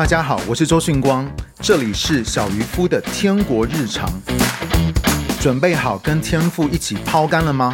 [0.00, 1.30] 大家好，我是周迅光，
[1.60, 4.10] 这里是小渔夫的天国日常。
[5.38, 7.70] 准备好跟天父一起抛竿了吗？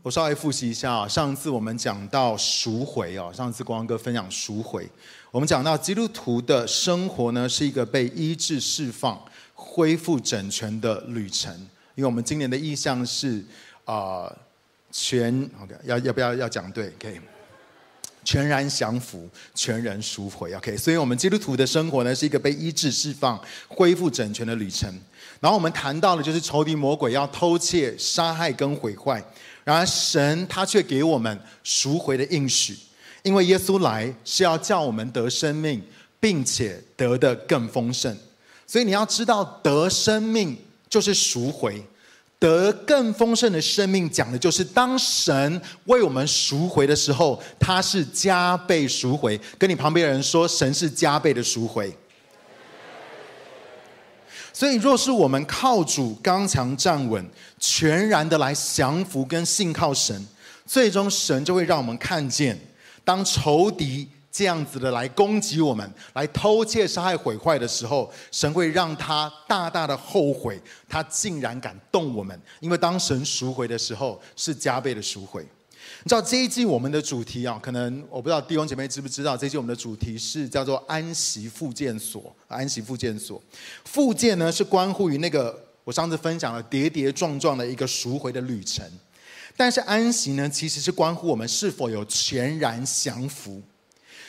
[0.00, 4.88] 我稍微复习一下啊，上次我们讲到赎回啊，上次光哥分享赎回，
[5.32, 9.20] 我们讲到基督徒的生活呢，是一个被医治、释放、
[9.54, 11.52] 恢复整全的旅程。
[11.96, 13.44] 因为我们今年的意向是
[13.86, 14.32] 啊、
[14.92, 16.92] 全 OK，要要不要要讲对？
[17.02, 17.20] 可以。
[18.26, 20.76] 全然降服，全然赎回，OK。
[20.76, 24.92] 所以，我们基督徒的生活呢，是一个被医治、释放、恢复整全的旅程。
[25.38, 29.22] 然后，我们谈到的就是仇敌魔鬼要偷窃、杀害跟毁坏，
[29.62, 32.76] 然而神他却给我们赎回的应许，
[33.22, 35.80] 因为耶稣来是要叫我们得生命，
[36.18, 38.18] 并且得的更丰盛。
[38.66, 40.58] 所以，你要知道，得生命
[40.90, 41.80] 就是赎回。
[42.38, 49.40] 得更丰盛的生命，讲的就是当神为我们赎回的时候，他是加倍赎回。
[49.58, 51.96] 跟你旁边的人说，神是加倍的赎回。
[54.52, 57.26] 所以，若是我们靠主刚强站稳，
[57.58, 60.26] 全然的来降服跟信靠神，
[60.64, 62.58] 最终神就会让我们看见，
[63.04, 64.08] 当仇敌。
[64.36, 72.38] 这样子的来攻击我们，来偷窃、杀害、毁坏的时候，神会让他大大的后悔，他竟然敢动我们。
[72.60, 75.42] 因为当神赎回的时候，是加倍的赎回。
[75.42, 82.36] 你知道这一季我们的主题啊，可能我不知道弟兄姐妹知不知道，这一季我们的主题是叫做安息复健所。
[82.46, 83.42] 安息复健所，
[83.86, 88.84] 复健呢是关乎于那个我上次分享了跌跌撞撞的一个赎回的旅程，
[89.56, 93.62] 但是安息呢，其实是关乎我们是否有全然降服。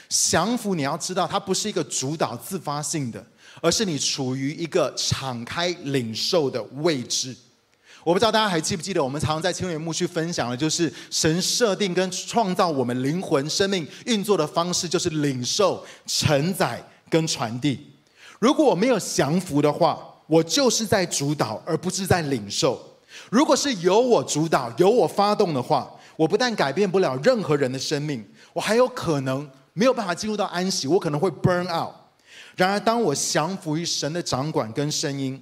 [0.10, 3.26] 降服，你要知道，它不是一个主导自发性的，
[3.62, 7.36] 而是你处于一个敞开领受的位置。
[8.04, 17.92] 我不知道大家还记不记得，我们常常在青年牧区分享的，就是神设定跟创造我们灵魂生命运作的方式，就是领受、承载跟传递。
[18.40, 22.80] 如果我没有降服的话，我就是在主导，而不是在领受。
[23.30, 29.50] 如果是由我主导、由我发动的话，我不但改变不了任何人的生命，我还有可能。
[29.78, 31.94] 没有办法进入到安息，我可能会 burn out。
[32.56, 35.40] 然而，当我降服于神的掌管跟声音，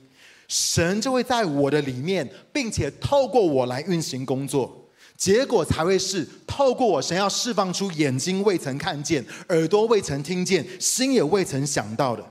[0.50, 12.26] 神就会在我的里面，并且透过我来运行工作，结果才会是透过我，神要释放出眼睛未曾看见、耳朵未曾听见、心也未曾想到的。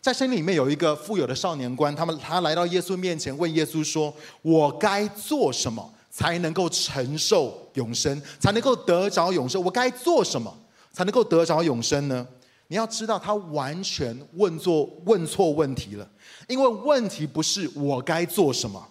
[0.00, 9.60] 在圣经里面有一个富有的少年官，他们他来到耶稣面前，问耶稣说：“我该做什么才能够承受永生，才能够得着永生？
[9.64, 10.56] 我该做什么？”
[10.96, 12.26] 才能够得着永生呢？
[12.68, 16.10] 你要知道，他完全问错问错问题了。
[16.48, 18.82] 因为问题不是我该做什么，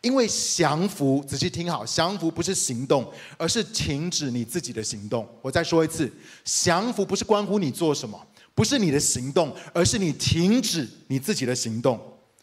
[0.00, 3.04] 因为降服，仔细听好，降服不是行动，
[3.36, 5.28] 而是停止你自己的行动。
[5.42, 6.08] 我再说一次，
[6.44, 8.16] 降服不是关乎你做什么，
[8.54, 11.98] 不是你的行动，而是你停止你自己的行动。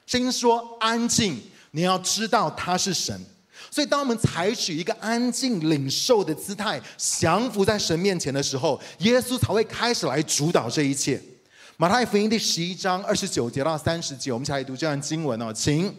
[0.05, 1.41] 圣经说安静，
[1.71, 3.17] 你要知道他是神。
[3.69, 11.21] 所以，当我们采取一个安静领受的姿态，降服在神面前的时候，耶稣才会开始来主导这一切。
[11.77, 15.93] 马太福音第十一章二十九节到三十节，我们一起来读这段经文哦，请。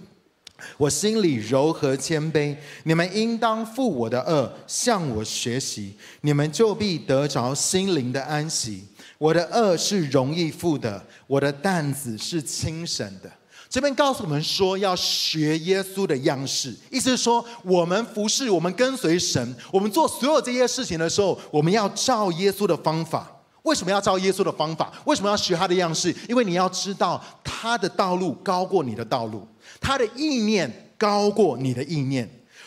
[0.77, 8.85] 我心里柔和谦卑，你们应当负我的轭，向我学习，你们就必得着心灵的安息。
[9.19, 13.31] 我的轭是容易负的，我的担子是轻省的。
[13.71, 23.31] 这边告诉我们说，要学耶稣的样式，意思是说，我们服侍，我们跟随神，我们做所有这些事情的时候，我们要照耶稣的方法。
[23.65, 24.91] 为什么要照耶稣的方法？
[25.05, 26.15] 为什么要学他的样式？
[26.27, 29.47] 因为你要知道，他的道路高过你的道路，
[29.79, 32.27] 他的意念高过你的意念。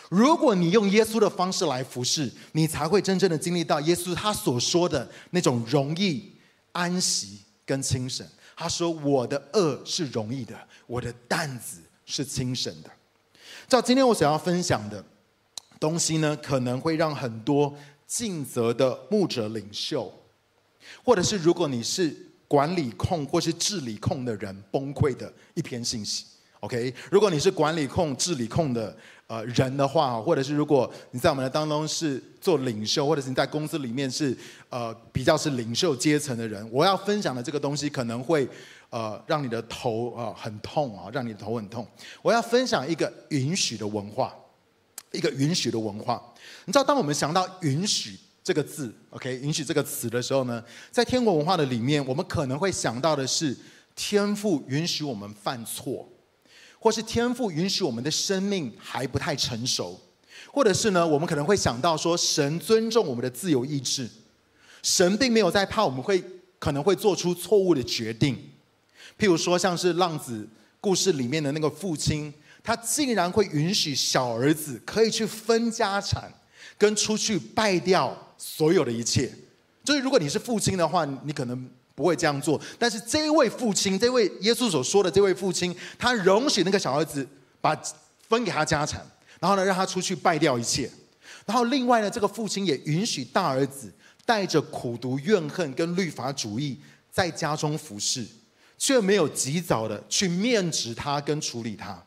[0.09, 6.31] 如果你用耶稣的方式来服侍，你才会真正的经历到耶稣他所说的那种容易、
[6.73, 8.27] 安息跟清神。
[8.55, 10.53] 他说：“我的轭是容易的。”
[10.87, 12.89] 我的担子是轻省的。
[13.67, 15.03] 照今天我想要分享的
[15.79, 17.73] 东西呢，可能会让很多
[18.05, 20.11] 尽责的牧者领袖，
[21.03, 22.13] 或者是如果你是
[22.47, 26.25] 管理控或是治理控的人崩溃的一篇信息。
[26.59, 28.95] OK，如果你是管理控、治理控的
[29.27, 34.37] 呃人的话，或者是如果你在我们的当中是做领袖，或者是你在公司里面是
[34.69, 38.47] 呃比较是领袖阶层的人，我要分享的这个东西可能会。
[38.91, 41.87] 呃，让你的头啊、呃、很痛啊，让你的头很痛。
[42.21, 44.35] 我要分享一个允许的文化，
[45.11, 46.21] 一个允许的文化。
[46.65, 50.61] 你知道，当我们想到“允许”这个字，OK，“ 允许”这个词的时候呢，
[50.91, 53.57] 在天国文化的里面，我们可能会想到的是
[53.95, 56.05] 天父允许我们犯错，
[56.77, 59.97] 或是天父允许我们的生命还不太成熟，
[60.51, 64.09] 或者是呢，我们可能会想到说神尊重我们的自由意志。
[64.83, 66.21] 神并没有在怕我们会
[66.59, 68.50] 可能会做出错误的决定。
[69.21, 72.33] 譬如说，像是浪子故事里面的那个父亲，
[72.63, 76.33] 他竟然会允许小儿子可以去分家产，
[76.75, 79.31] 跟出去败掉所有的一切。
[79.83, 82.59] 就是如果你是父亲的话，你可能不会这样做。
[82.79, 87.27] 但是这位父亲，这位耶稣所说的这位父亲，他容许那个小儿子
[87.61, 87.79] 把
[88.27, 89.05] 分给他家产，
[89.39, 90.89] 然后呢，让他出去败掉一切。
[91.45, 93.93] 然后另外呢，这个父亲也允许大儿子
[94.25, 96.79] 带着苦读、怨恨跟律法主义
[97.11, 98.25] 在家中服侍，
[98.83, 102.03] 却没有及早的去面指他跟处理他。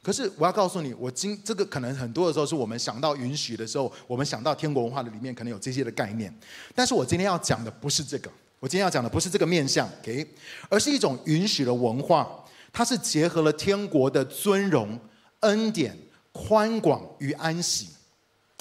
[0.00, 6.32] 可是我要告诉你，我今这个可能很多的时候是我们想到允许的时候，我们想到天国文化的里面可能有这些的概念。
[6.76, 10.24] 但是我今天要讲的不是这个，我今天要讲的不是这个面向，OK，
[10.68, 12.28] 而是一种允许的文化，
[12.72, 14.96] 它是结合了天国的尊荣、
[15.40, 15.98] 恩典、
[16.30, 17.88] 宽广与安息。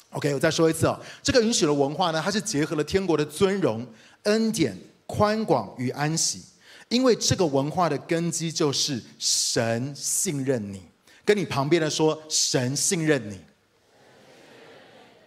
[0.10, 3.86] OK，我再说一次哦，这个允许的文化呢，它是结合了天国的尊荣、
[4.24, 6.42] 恩典、宽广与安息。
[6.90, 10.82] 因为这个文化的根基就是神信任你，
[11.24, 13.40] 跟你旁边的说，神信任你。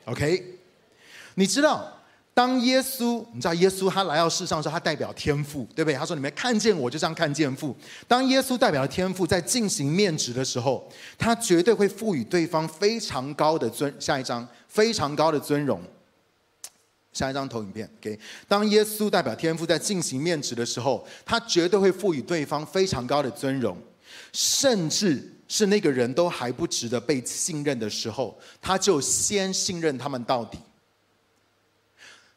[0.06, 0.58] OK，
[1.36, 1.96] 你知道，
[2.34, 5.94] 当耶稣，你知道耶稣他来到世上的时候，他代表天赋，对不对？
[5.94, 7.76] 他说：“你们看见我，就像看见父。”
[8.08, 13.94] 当耶稣代表了天赋在进行面值的时候，他绝对会赋予对方非常高的尊。
[14.00, 15.80] 下一章，非常高的尊荣。
[17.12, 18.18] 下一张投影片给。
[18.48, 23.76] 当耶稣代表天父在进行面质的时候，他绝对会赋予对方非常高的尊荣，
[24.32, 30.58] 甚至是那个人都还不值得被信任的时候，他就先信任他们到底。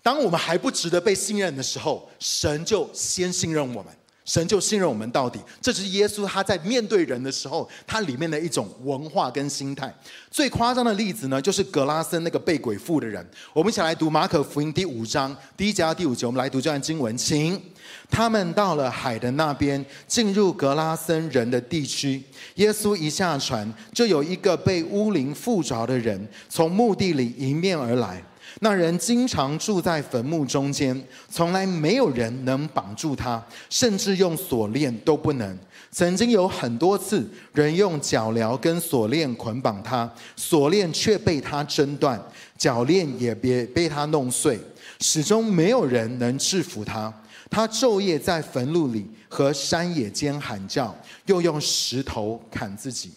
[0.03, 3.91] 当我们还不值得被信任的时候，神就先信任我们。
[4.25, 9.93] 神就信任我们到底，这是耶稣他在面对人的时候，他里面的一种文化跟心态。
[10.31, 13.25] 最夸张的例子呢，就是格拉森那个被鬼附的人。
[13.53, 17.61] 我们一起来读马可福音第五章第一节到第五节，我们来读这段经文，请。
[18.09, 22.21] 他们到了海的那边，进入格拉森人的地区。
[22.55, 28.23] 耶稣一下船，就有一个被污灵附着的人从墓地里迎面而来。
[28.61, 30.99] 那人经常住在坟墓中间，
[31.29, 35.57] 从来没有人能绑住他，甚至用锁链都不能。
[35.91, 42.21] 曾经有很多次，人用脚镣跟锁链捆绑他，锁链却被他挣断，
[42.57, 44.59] 脚链也别被他弄碎，
[44.99, 47.13] 始终没有人能制服他。
[47.49, 50.93] 他昼夜在坟墓里和山野间喊叫，
[51.27, 53.11] 又用石头砍自己。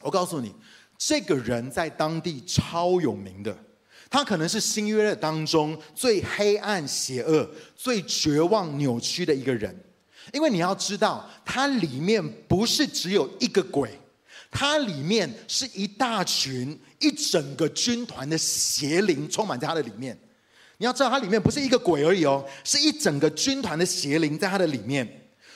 [0.00, 0.52] 我告诉你，
[0.98, 3.56] 这个人在当地超有名的。
[4.08, 9.74] 他可能是新约的当中最黑暗、邪恶、最绝望、扭曲的一个人，
[10.32, 13.90] 因为你要知道，他里面不是只有一个鬼，
[14.50, 20.16] 他里面是一大群、一整个军团的邪灵充满在他的里面。
[20.78, 25.06] 你要知道，他里面不是一个鬼而已哦，是一整个军团的邪灵在他的里面。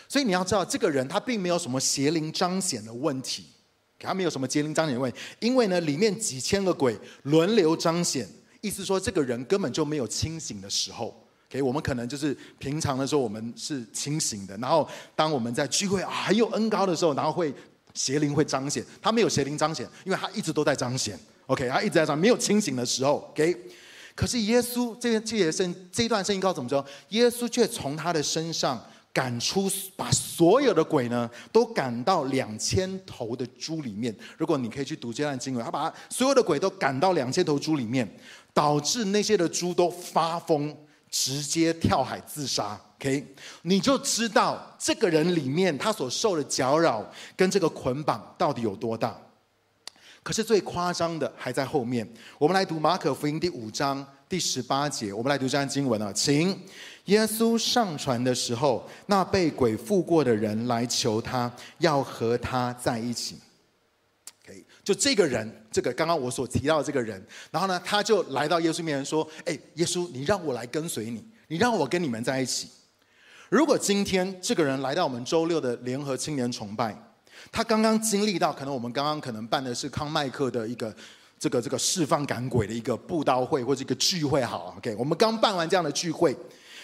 [0.08, 3.46] 所以你要知道，这个人他并没有什么邪灵彰显的问题，
[3.98, 8.28] 他没有什么邪灵彰显的问题，因为呢，里面几千个鬼轮流彰显。
[8.60, 11.14] 意思说，这个人根本就没有清醒的时候。
[11.48, 17.52] OK，我们可能就是平常的时候我们是清醒的，然后当我们在聚会啊很有恩膏的时候，然后会
[17.94, 18.84] 邪灵会彰显。
[19.02, 21.18] 他没有邪灵彰显，因为他一直都在彰显。
[21.46, 23.28] OK，他一直在彰，没有清醒的时候。
[23.30, 23.56] OK，
[24.14, 28.80] 可是耶稣这这些圣这一段圣经告诉我们说，耶稣却从他的身上。
[29.12, 34.14] 赶出，把所有的鬼呢都赶到两千头的猪里面。
[34.38, 38.08] 如果你可以去读这段经文，他把所有的鬼都赶到两千头猪里面，
[38.52, 40.76] 导致那些的猪都发疯，
[41.10, 42.80] 直接跳海自杀。
[42.98, 43.26] OK，
[43.62, 47.04] 你就知道这个人里面他所受的搅扰
[47.34, 49.16] 跟这个捆绑到底有多大。
[50.22, 52.06] 可是最夸张的还在后面。
[52.36, 56.56] 我们来读马可福音第五章第十八节，我们来读这段经文啊，请。
[57.06, 63.36] 耶稣上船的时候，那被鬼附过的人来求他，要和他在一起。
[64.82, 72.68] 就这个人，这个刚刚我所提到的这个人，然后呢，他就来到耶稣面前说：“哎，耶稣，你让我来跟随你，你让我跟你们在一起。
[73.50, 76.96] 如果今天这个人来到我们周六的联合青年崇拜，
[77.52, 80.94] 他刚刚经历到，可能我们刚刚可能办的是康麦克的一个
[81.38, 86.34] 这个这个释放赶鬼的一个布道会或者一个聚会，好，OK，我们刚办完这样的聚会。”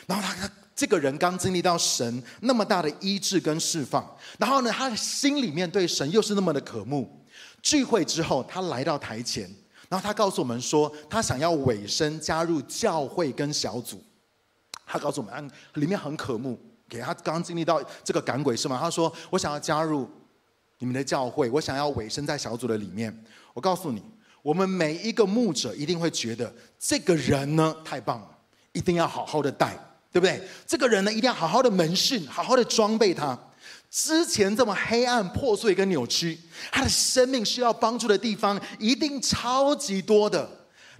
[0.06, 4.06] 然后他他这个人刚经历到神那么大的医治跟释放，
[4.38, 7.22] 然后呢，他的心里面对神又是那么的渴慕。
[7.66, 9.42] 聚会之后，他来到台前，
[9.88, 14.00] 然后他告诉我们说，他想要委身加入教会跟小组。
[14.86, 16.56] 他告诉我们，里面很渴慕，
[16.88, 18.78] 给他刚经历到这个赶鬼是吗？
[18.80, 20.08] 他说，我想要加入
[20.78, 23.12] 你们的教会，我想要委身在小组的里面。
[23.52, 24.00] 我告诉你，
[24.42, 28.30] 我们每一个牧者一定会觉得这个人呢太棒了。
[28.74, 29.76] 一定要好好的带，
[30.12, 30.40] 对不对？
[30.64, 33.36] 这个人呢，一定要好好的门训，好好的装备他。
[33.90, 36.38] 之前这么黑暗、破碎跟扭曲，
[36.70, 40.48] 他的生命需要帮助的地方一定超级多的。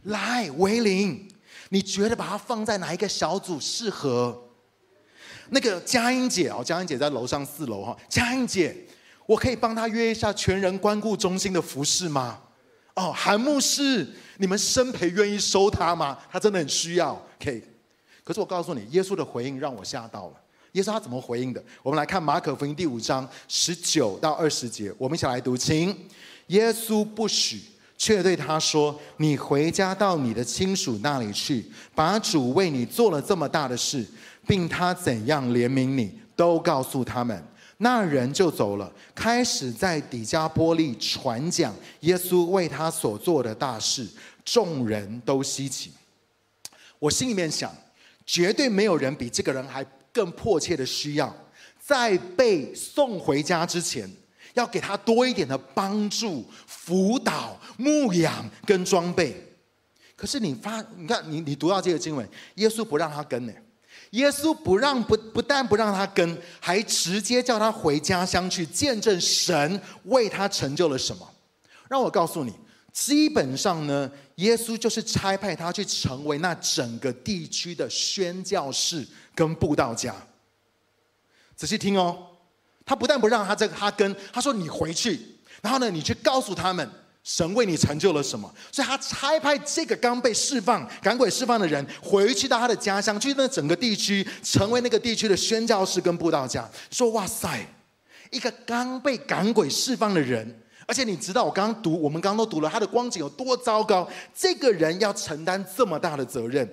[0.05, 1.29] 来，维林，
[1.71, 4.45] 你觉得把他放在哪一个小组适合？
[5.51, 7.97] 那个佳音姐哦，佳音姐在楼上四楼哈。
[8.09, 8.75] 佳音姐，
[9.27, 12.41] 我可以帮他约一下全人关顾中心的服侍吗？
[12.95, 16.19] 哦，韩牧师，你们生培愿意收他吗？
[16.31, 17.21] 他真的很需要。
[17.39, 17.63] 可以
[18.25, 20.35] 可是我告诉你，耶稣的回应让我吓到了。
[20.77, 21.65] 耶稣他怎么回应的？
[21.83, 25.97] 我们来看马可福音第五章十九到二十节，我们一起来读，请。
[26.49, 27.63] 耶稣不许，
[27.97, 31.65] 却对他说：“你回家到你的亲属那里去，
[31.95, 34.07] 把主为你做了这么大的事，
[34.47, 37.43] 并他怎样怜悯你，都告诉他们。”
[37.79, 44.07] 那人就走了，开始在底加波利传讲耶稣为他所做的大事，
[44.45, 45.91] 众人都稀奇。
[46.99, 47.75] 我心里面想，
[48.27, 49.83] 绝对没有人比这个人还。
[50.17, 51.31] 更迫切的需要，
[51.79, 54.11] 在被送回家之前，
[54.55, 59.37] 要给他多一点的帮助、辅导、牧养跟装备。
[60.17, 63.53] 可是你发，你看你你读到这个经文，耶稣不让他跟呢，
[64.13, 71.31] 耶稣不让不不但不让他跟，还直接叫他回家乡去见证神为他成就了什么。
[71.91, 72.55] 让我告诉你，
[72.95, 79.07] 基本上呢，耶稣就是差派他去成为那整个地区的宣教士。
[79.37, 80.15] 跟布道家，
[81.55, 82.17] 仔细听哦，
[82.87, 85.21] 他不但不让他这个哈根，他说你回去，
[85.61, 86.91] 然后呢，你去告诉他们
[87.23, 96.67] 神为你成就了什么，所以他差派这个刚被释放、赶鬼释放的人回去到他的家乡，去那整个地区，成为那个地区的宣教士跟布道家。
[96.91, 97.63] 说哇塞，
[98.31, 106.69] 一个刚被赶鬼释放的人，而且你知道我刚刚读，我们刚刚都读了他的光景有多糟糕，这个人要承担这么大的责任。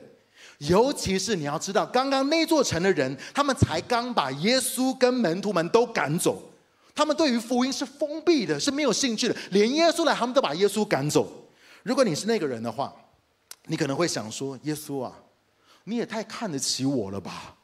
[0.60, 6.42] 尤其是你要知道，刚刚那座城的人，他们才刚把耶稣跟门徒们都赶走，
[6.94, 9.36] 他们对于福音是封闭的，是没有兴趣的。
[9.52, 11.50] 连耶稣来，他们都把耶稣赶走。
[11.82, 12.94] 如果你是那个人的话，
[13.66, 15.14] 你可能会想说：“耶稣啊，
[15.86, 17.56] 你也太看得起我了吧？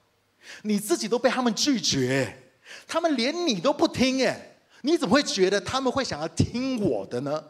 [0.63, 2.51] 你自己都被他们拒绝，
[2.88, 4.49] 他们连你都不听，哎，
[4.82, 7.44] 你怎么会觉得他们会想要听我的呢？”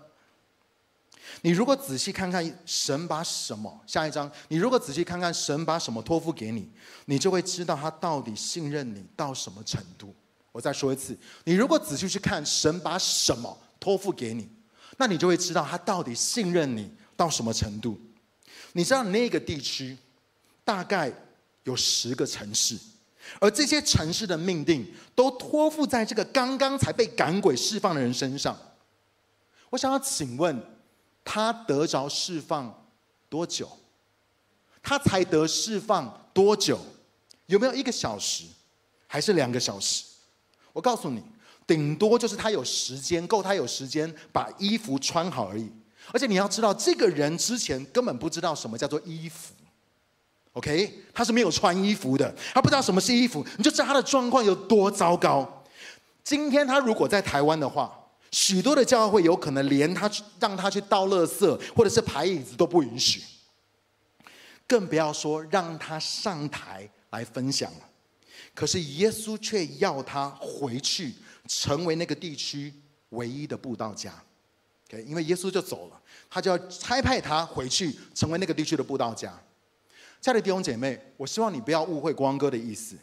[1.42, 6.70] 你如果仔细看看神把什么，下一章，你如果仔细看看神把什么托付给你，
[7.06, 10.14] 你就会知道他到底信任你到什么程度。
[10.52, 14.50] 我再说一次，你如果仔细去看神把什么托付给你，
[14.98, 17.98] 那你就会知道他到底信任你到什么程度。
[18.74, 19.98] 你知道那个地区
[20.66, 21.14] 大概
[21.64, 22.78] 有十个城市，
[23.40, 28.58] 而这些城市的命定都托付在这个刚刚才被赶鬼释放的人身上。
[29.70, 30.60] 我想要请问。
[31.32, 32.88] 他得着释放
[33.30, 33.70] 多久？
[34.82, 36.80] 他才得释放多久？
[37.46, 38.46] 有没有一个小时，
[39.06, 40.06] 还是两个小时？
[40.74, 41.22] 我告诉你，
[41.68, 45.70] 顶多就是他有时间够，他有时间把衣服穿好而已。
[46.12, 49.54] 而且你要知道，这个人之前根本不知道什么叫做衣服
[50.60, 50.94] ，OK？
[51.14, 55.64] 他是没有穿衣服的，他不知道什么是衣服，你就知道他的状况有多糟糕。
[56.24, 57.96] 今天他如果在台湾的话。
[58.32, 60.08] 许多的教会有可能连他
[60.40, 63.24] 让他去倒垃圾或者是排椅子都不允许，
[64.68, 67.80] 更不要说让他上台来分享了。
[68.54, 71.16] 可是耶稣却要他回去
[71.48, 72.72] 成为那个地区
[73.10, 74.14] 唯一的布道家。
[74.88, 76.00] OK，因为耶稣就走了，
[76.30, 79.36] 他就要差派他回去成为那个地区的布道家。
[80.22, 82.98] 亲爱的弟兄姐妹，我希望你不要误会光哥的意思，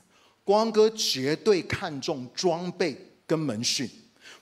[0.44, 2.96] 光哥绝对看重装备
[3.26, 3.88] 跟门训。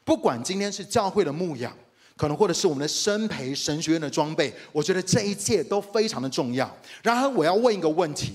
[0.05, 1.73] 不管今天是教会的牧养，
[2.17, 6.69] 可能或者是我们的生培神学院的装备，我觉得这一切都非常的重要。
[7.03, 8.35] 然而，我要问一个问题：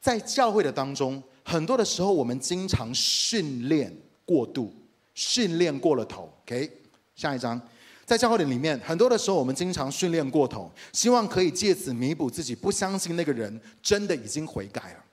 [0.00, 3.90] 在教会的当中，很多的时候我们经常训练
[4.26, 4.70] 过度，
[5.14, 6.30] 训练过了头。
[6.44, 6.70] OK，
[7.16, 7.60] 下一章，
[8.10, 15.04] 在教会里面，很多的时候我们经常训练过头，希望可以借此弥补自己不相信那个人真的已经悔改了。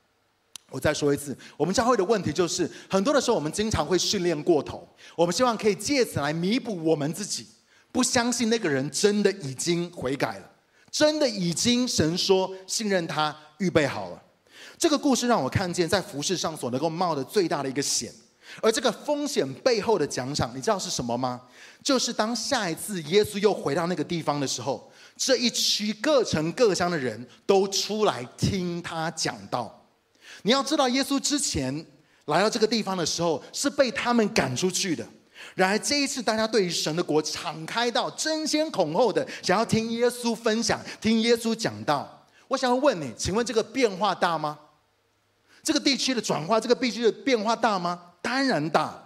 [0.71, 7.45] 我再说一次，我们教会的问题就是，很多的时候我们经常会训练过头，我们希望可以借此来弥补我们自己
[7.91, 10.51] 不相信那个人真的已经悔改了，
[10.89, 14.19] 真的已经神说信任他预备好了。
[14.75, 18.11] 这个故事让我看见在服事上所能够冒的最大的一个险，
[18.61, 21.41] 而这个风险背后的奖赏，你知道是什么吗？
[21.83, 29.85] 就是当下一次耶稣又回到那个地方的时候，这一区各城各乡的人都出来听他讲道。
[30.43, 31.85] 你要知道，耶稣之前
[32.25, 35.05] 来到这个地方的时候是被他们赶出去的。
[35.53, 42.25] 然而这一次，大家对于神的国敞开到争先恐后的想要听耶稣分享、听耶稣讲道。
[42.47, 44.57] 我想要问你，请问这个变化大吗？
[45.63, 48.01] 这个地区的转化，这个地区的变化大吗？
[48.27, 49.01] 当然大。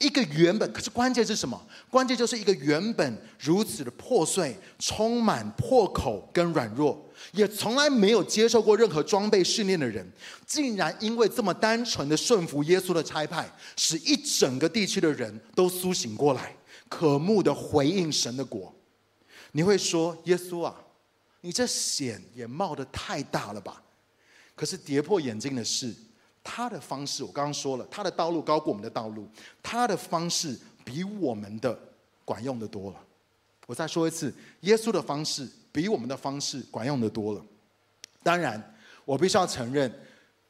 [0.00, 1.56] 一个原本，可是关键是什么？
[1.88, 10.04] 关键就是一个原本如此的破碎、充满破口跟软弱，也从来没有接受过任何装备训练的人，
[10.44, 16.56] 竟然因为这么单纯的顺服耶稣的差派，使一整个地区的人都苏醒过来，
[16.88, 18.74] 渴慕的回应神的国。
[19.52, 20.74] 你会说，耶稣啊，
[21.42, 23.80] 你这险也冒得太大了吧？
[24.56, 25.94] 可是跌破眼镜的是。
[26.48, 29.28] 他的方式，我刚刚说了，他的道路高过我们的道路，
[29.60, 31.76] 他的方式比我们的
[32.24, 32.96] 管用的多了。
[33.66, 37.44] 我再说一次，耶稣的方式比我们的方式管用的多了。
[38.22, 38.62] 当然，
[39.04, 39.92] 我必须要承认，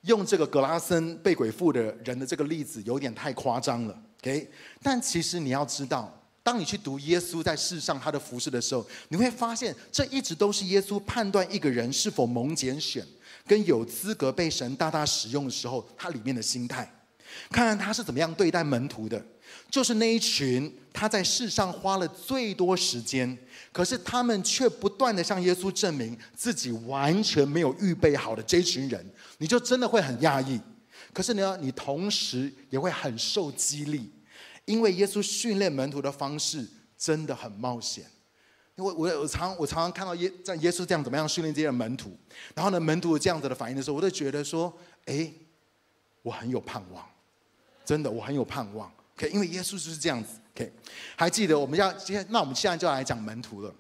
[0.02, 3.98] 用这个格拉森被鬼附的人的这个例子有点太夸张了。
[4.20, 4.50] OK，
[4.82, 6.12] 但其实你要知道，
[6.42, 13.02] 当你去读耶稣在世上他的服事的时候，你会发现，这一直都是耶稣判断一个人是否蒙拣选。
[13.46, 16.90] 跟有资格被神大大使用的时候，他里面的心态，
[17.50, 19.24] 看看他是怎么样对待门徒的，
[19.70, 23.38] 就是那一群他在世上花了最多时间，
[23.72, 30.60] 可是他们却不断的向耶稣证明自己完全没有预备好的这一群人，你就真的会很讶异。
[31.12, 34.10] 可是呢，你同时也会很受激励，
[34.64, 36.66] 因为耶稣训练门徒的方式
[36.98, 38.04] 真的很冒险。
[38.76, 42.16] 因为我我常我常常看到耶在耶稣这样怎么样训练这些门徒，
[42.54, 44.72] 然后呢，门徒这样子的反应的时候，我都觉得说，
[45.06, 45.32] 哎，
[46.20, 47.02] 我很有盼望，
[47.84, 48.92] 真的我很有盼望。
[49.16, 50.38] OK，因为耶稣就是这样子。
[50.54, 50.70] OK，
[51.16, 53.74] 还记得我们要接，那我们现在就要来讲门徒了。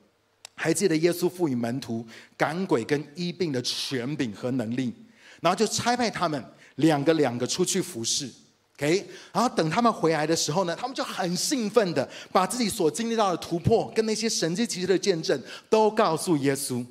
[0.54, 4.94] 还记得耶稣赋予门徒赶鬼跟医病的权柄和能力，
[5.42, 6.42] 然后就差派他们
[6.76, 8.30] 两个两个出去服侍。
[8.78, 15.40] OK，然后等他们回来的时候呢，他们就很兴奋的把自己所经历到的突破跟那些神迹奇事的见证
[15.70, 16.84] 都告诉耶稣。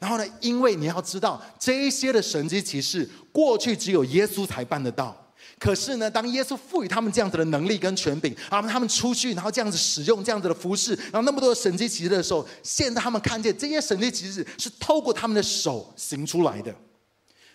[0.00, 5.16] 然后呢，因为你要知道这一些的神迹奇事过去只有耶稣才办得到，
[5.60, 16.74] 可是呢，当耶稣赋予他们这样子的能力跟权柄，然后他们出去，然后这样子使用这样子的服饰，然后那么多的神迹奇事的时候，现在他们看见这些神迹奇事是透过他们的手行出来的。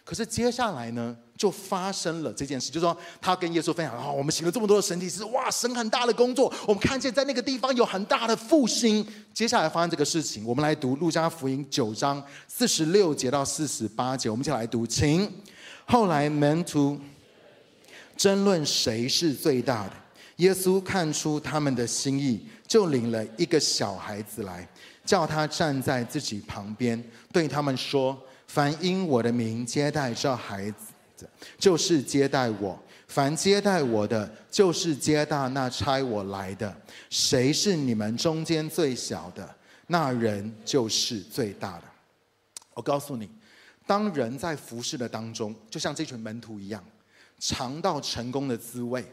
[0.06, 9.06] 可是接下来呢，就发生了这件事，就是说他跟耶稣分享、哦，我们行了这么多的神迹，是哇，神很大的工作，我们看见在那个地方有很大的复兴。
[9.34, 15.32] 接下来发生这个事情，我们来读路加福音九章四十六节到四十八节，我们一起来读，请。
[15.86, 17.00] 后来门徒
[18.18, 19.94] 争论谁是最大的，
[20.36, 24.68] 耶稣看出他们的心意，就领了一个小孩子来，
[25.06, 28.22] 叫他站在自己旁边，对他们说。
[28.54, 36.72] 凡因我的名接待这孩子，就是接待我；凡接待我的，就是接待那差我来的。
[37.10, 39.56] 谁是你们中间最小的，
[39.88, 41.86] 那人就是最大的。
[42.76, 43.28] 我告诉你，
[43.88, 46.84] 当人在服侍的当中，就像这群门徒一样，
[47.40, 49.04] 尝到成功的滋味，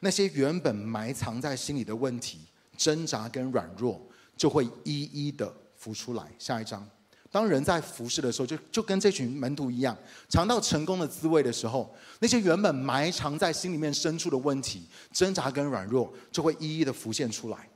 [0.00, 2.40] 那些原本埋藏在心里的问题、
[2.76, 3.98] 挣扎跟软弱，
[4.36, 6.24] 就会一一的浮出来。
[6.38, 6.86] 下一章。
[7.34, 17.68] 当人在服侍的时候，就就跟这群门徒一样，尝到成功的滋味的时候，那些原本埋藏在心里面深处的问题、挣扎跟软弱，就会一一的浮现出来。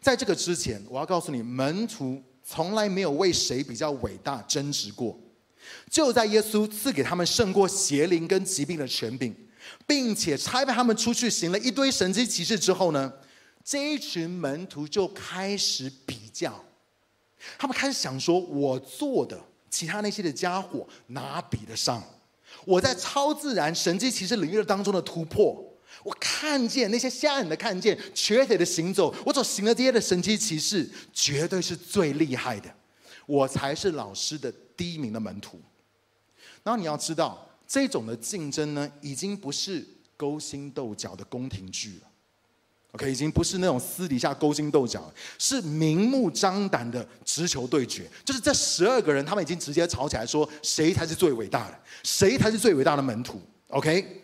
[0.00, 5.20] 在这个之前，我要告诉你，门徒从来没有为谁比较伟大争执过。
[5.90, 9.36] 就在耶稣赐给他们胜过邪灵跟疾病的权柄，
[9.86, 13.12] 并且差派他们出去行了一堆神迹奇事之后呢，
[13.62, 16.64] 这一群门徒就开始比较。
[17.58, 19.38] 他们开始想说：“我做的，
[19.70, 22.02] 其他那些的家伙哪比得上？
[22.64, 25.62] 我在超自然神迹奇事领域当中的突破，
[26.02, 32.72] 我看见那些瞎眼的看见，瘸腿的行走，我所行的这些的神迹奇事，绝对是最厉害的。
[33.26, 35.60] 我才是老师的第一名的门徒。
[36.62, 42.08] 然后你要知道，这种的竞争呢，已经不是勾心斗角的宫廷剧了。”
[42.94, 48.08] OK，已经不是那种私底下勾心斗角，是明目张胆的直球对决。
[48.24, 53.42] 就是这十二个人，他们已经直接吵起来，说谁才是最伟大的，谁才是最伟大的门徒。
[53.70, 54.22] OK，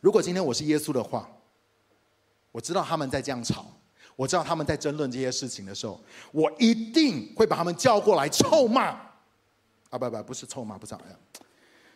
[0.00, 1.28] 如果今天我是耶稣的话，
[2.52, 3.66] 我知道他们在这样吵，
[4.14, 8.84] 我知道他们在争论这些事情的时候，我一定会把他们叫过来臭骂。
[9.90, 11.18] 啊，不不，不是臭骂，不是这样，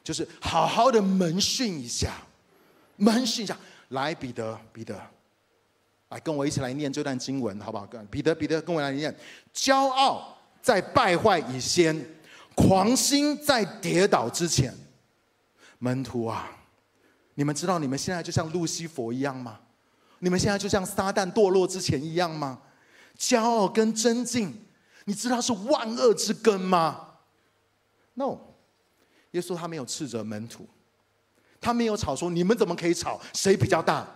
[0.03, 2.27] 就是好好的门训一下，
[2.97, 3.57] 门训一下。
[3.91, 5.01] 来，彼得，彼得。
[6.13, 7.89] 来，跟我一起来念这段经文，好不好？
[8.11, 9.15] 彼得，彼得，跟我来念。
[9.55, 12.07] 骄傲在败坏以先，
[12.55, 14.75] 狂心在跌倒之前。
[15.79, 16.51] 门徒啊，
[17.35, 19.59] 你们知道你们现在就像路西佛一样吗？
[20.19, 22.61] 你们现在就像撒旦堕落之前一样吗？
[23.19, 24.55] 骄傲跟争竞，
[25.07, 27.09] 你知道是万恶之根吗
[28.15, 28.39] ？No，
[29.31, 30.69] 耶稣他没有斥责门徒，
[31.59, 34.07] 他没有吵说你们怎么可以吵，谁比较大？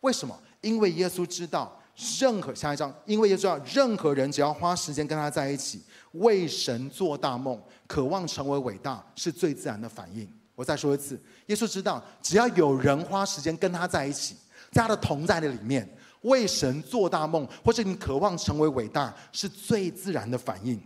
[0.00, 0.36] 为什么？
[0.60, 1.80] 因为耶稣知道，
[2.20, 10.28] 任何下一章，因为耶稣知道，任何人只要花时间跟他在一起，为神做大梦，渴望成为伟大，是最自然的反应。
[10.54, 14.36] 我再说一次，耶稣知道，只要有人花时间跟他在一起，
[14.72, 15.88] 在他的同在的里面，
[16.22, 20.80] 为神做大梦，或者你渴望成为伟大，是最自然的反应。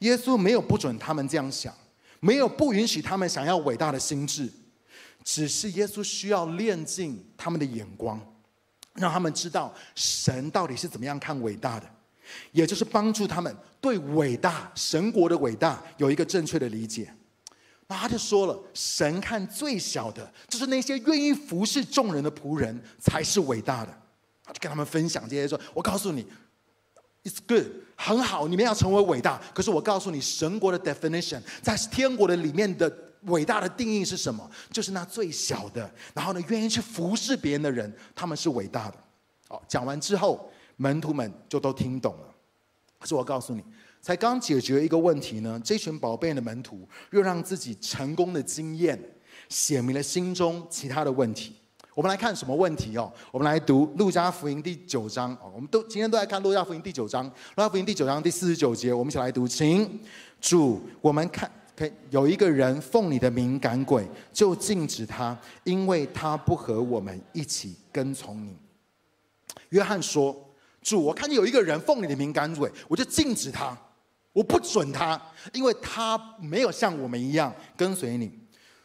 [0.00, 1.72] 耶稣没有不准他们这样想。
[2.20, 4.50] 没有不允许他们想要伟大的心智，
[5.22, 8.18] 只是耶稣需要炼净他们的眼光，
[8.94, 11.86] 让他们知道神到底是怎么样看伟大的，
[12.52, 17.12] 也就是帮助他们对伟大神国的伟大有一个正确的理解。
[17.86, 23.94] 那他就说了，神看最小的，就是那些愿意服侍众人的仆人才是伟大的。
[24.42, 26.26] 他就跟他们分享这些，说：“我告诉你。”
[27.24, 29.40] It's good，很好，你们要成为伟大。
[29.54, 32.90] 可是我告诉你，神国的 definition 在天国的里面的
[33.26, 34.48] 伟大的定义是什么？
[34.70, 38.96] 就是那最小的，然后呢，愿意去服侍别人的人，他们是伟大的。
[39.48, 42.34] 好，讲完之后，门徒们就都听懂了。
[42.98, 43.62] 可是我告诉你，
[44.00, 48.98] 才刚解决一个问题呢，这群宝贝的门徒又让自己成功的经验
[49.48, 51.54] 显明了心中其他的问题。
[51.94, 53.12] 我们来看什么问题哦？
[53.30, 55.52] 我们来读《路加福音》第九章哦。
[55.54, 60.00] 我们都今天都在看《路加福音》第九章，《路加福音》第九章第四十九节，我们一起来读，请
[60.40, 68.56] 主，我们看，可以有一个人奉你的名赶鬼，就禁止他，因为他不和我们一起跟从你。
[69.70, 70.34] 约翰说
[70.82, 73.76] ：“主，我看见有一个人奉你的名赶鬼，我就禁止他，
[74.32, 75.20] 我不准他，
[75.52, 78.32] 因为他没有像我们一样跟随你。”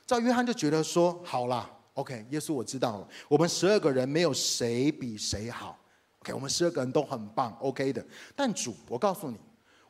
[0.08, 3.08] 照约翰就觉得说：“好啦。” OK，耶稣我知道了。
[3.28, 5.78] 我们十二个人没有谁比谁好。
[6.20, 8.06] OK，我们十二个人都很棒，OK 的。
[8.36, 9.38] 但主，我告诉你，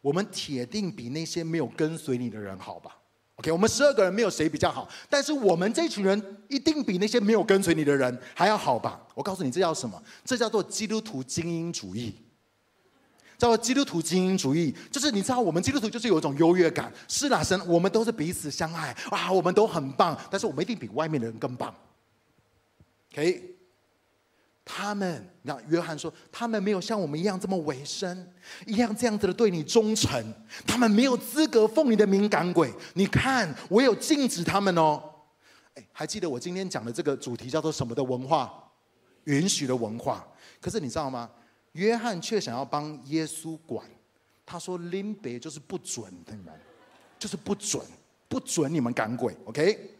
[0.01, 2.95] 我们铁定比那些没有跟随你的人好吧
[3.35, 9.01] ？OK，我们十二个人没有谁比较好，但是我们这群人一定比那些没有跟随你的人还要好吧？
[9.13, 10.01] 我告诉你，这叫什么？
[10.23, 12.15] 这叫做基督徒精英主义。
[13.37, 16.91] 叫做基督徒精英主义，就是你知道，我们基督徒就是有一种优越感。
[17.07, 21.73] 是啦，神，我们都是彼此相爱啊，我们都很棒，但是我们一定比外面的人更棒。
[23.13, 23.55] OK，
[24.71, 28.31] 他们，那约翰说，他们没有像我们一样这么委身，
[28.67, 30.23] 一样这样子的对你忠诚，
[30.67, 32.71] 他们没有资格奉你的名赶鬼。
[32.93, 35.01] 你看，我有禁止他们哦。
[35.73, 38.53] 哎，还记得我今天讲的这个主题叫做什么的文化？
[39.23, 40.23] 允许的文化。
[40.61, 41.27] 可是你知道吗？
[41.71, 43.83] 约翰却想要帮耶稣管。
[44.45, 46.53] 他说：“林别就是不准你们，
[47.17, 47.83] 就是不准，
[48.27, 49.35] 不准你们赶鬼。
[49.45, 49.95] ”OK。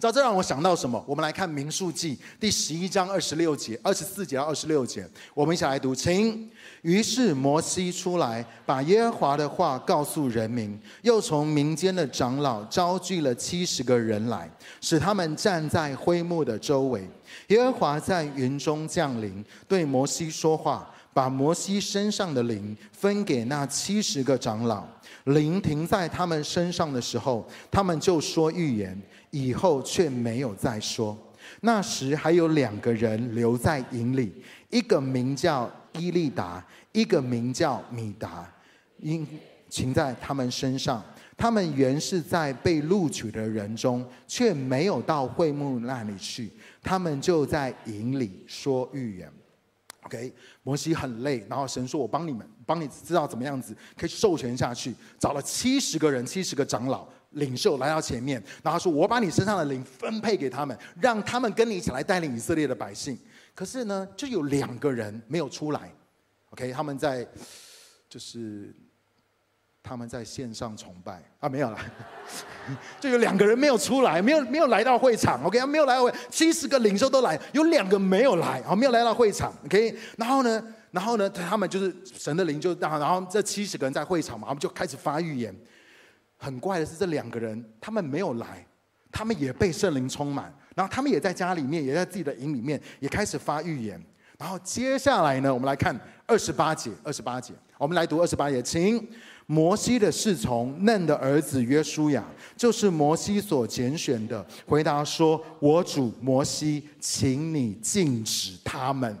[0.00, 1.04] 知道这让我想到什么？
[1.08, 6.48] 我们来看《民数记》第十一章二十六节、二十四节到二十六节，我们一起来读，请。
[6.82, 14.48] 于是摩西出来，把耶和华的话告诉人民，又从民间的长老招聚了七十个人来，
[14.80, 17.04] 使他们站在会幕的周围。
[17.48, 24.86] 耶和华在云中降临，对摩西说话，把摩西身上的灵分给那七十个长老。
[25.32, 29.00] 灵停在他们身上的时候，他们就说预言。
[29.30, 31.14] 以后却没有再说。
[31.60, 38.50] 那时还有两个人留在营里，一个名叫伊利达，一个名叫米达，
[38.96, 39.28] 因
[39.68, 41.04] 停在他们身上。
[41.36, 46.50] 他们原是在被录取的人中，却没有到会幕那里去。
[46.82, 49.30] 他们就在营里说预言。
[50.04, 57.08] OK，摩西很累，然后神说：“我帮你们，帮你知道怎么样子可以授权下去。”找了七十个人，七十个长老。
[57.32, 63.18] 领袖来到前面，然后说：“我把你身上的灵分配给他们，让他们跟你一起来带领以色列的百姓。”
[63.54, 65.92] 可是呢，就有两个人没有出来。
[66.52, 67.28] OK，他们在
[68.08, 68.74] 就是
[69.82, 71.78] 他们在线上崇拜啊，没有了。
[72.98, 75.44] 就有两个人没有出来，没有没有来到会场。
[75.44, 79.52] OK，没有来到会，七十个领袖都来，有两个没有来，啊，没有来到会场。
[79.66, 80.64] OK，然后呢，
[80.98, 85.54] 然后呢，他们就是神的灵就让，然后这七十个人在会场嘛，他们就开始发预言。
[86.36, 88.66] 很怪的是，这两个人他们没有来，
[89.12, 94.04] 他们也被圣灵充满，然后他们也在家里面，也在自己的营里面，也开始发预言。
[94.36, 99.08] 然后接下来呢，我们来看二十八节，二十八节，我们来读二十八节，请
[99.46, 102.24] 摩西的侍从嫩的儿子约书亚，
[102.56, 109.16] 就是摩西所拣选的，回答说：“我主摩西，请你禁止他们。”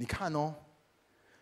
[0.00, 0.54] 你看哦，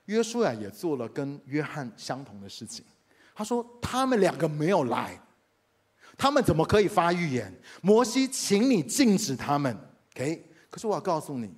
[0.07, 2.85] 约书亚也做了跟约翰相同的事情。
[3.33, 5.17] 他说：“他们两个没有来，
[6.17, 7.57] 他们怎么可以发预言？
[7.83, 9.79] 摩西，请你禁止他们。
[10.13, 11.55] OK，可是我要告诉你，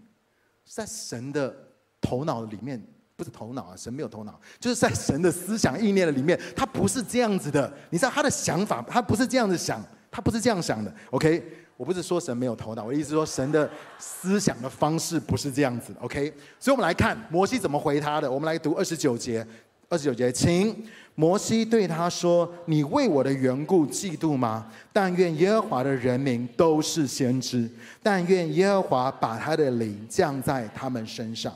[0.66, 1.56] 在神的
[2.02, 2.78] 头脑里面
[3.16, 7.72] 不是头脑啊，神没有头脑，就是在神的思想意念的里面，他不是这样子的。
[7.88, 10.94] 你知道他的想法，他不是这样子想，他不是这样想的。
[11.12, 13.66] OK，我不是说神没有头脑，我意思是说神的
[13.98, 16.00] 思想的方式不是这样子的。
[16.00, 18.30] OK，所以我们来看摩西怎么回他的。
[18.30, 19.46] 我们来读二十九节，
[19.88, 20.76] 二十九节，请。
[21.14, 24.70] 摩西对他说：“你为我的缘故嫉妒吗？
[24.92, 27.66] 但愿耶和华的人民都是先知，
[28.02, 31.50] 但愿耶和华把他的灵降在他们身上。”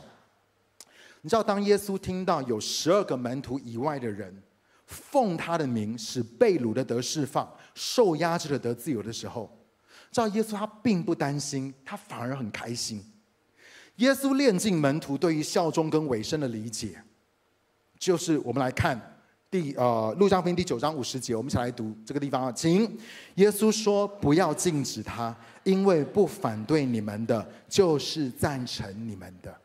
[1.21, 4.35] 你知道，当耶稣听到有十二个门徒以外的人
[4.87, 9.51] 奉他的名使被掳的得释放、受压制的得自由的时候，
[10.15, 13.05] 知道耶稣他并不担心，他反而很开心。
[13.97, 17.03] 耶稣炼尽门徒对于效忠跟委身的理解，
[17.99, 19.11] 就是我们来看。
[19.51, 22.99] 第呃，路加福音第九章五十节，我们一起来读这个地方啊，请
[23.37, 29.57] 耶稣说：“不要禁止他，因为不反对你们的，就是赞成你们的。”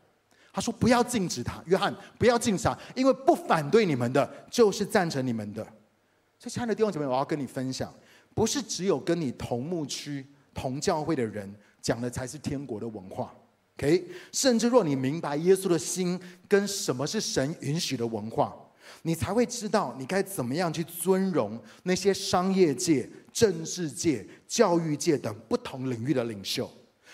[0.53, 5.63] 他说：“不要禁止他，约翰，不要禁止他，因为不反对你们的，就是赞成你们的。”
[6.37, 7.91] 所以，亲爱的弟兄姐妹，我要跟你分享，
[8.35, 13.33] 不是只有跟你同牧区、同教会的人讲的才是天国的文化
[13.77, 14.07] ，OK？
[14.31, 18.55] 甚至若你明白耶稣的心跟什么是神允许的文化。
[19.03, 26.69] 你才会知道你该怎么样去尊荣那些商业界、政治界、教育界等不同领域的领袖。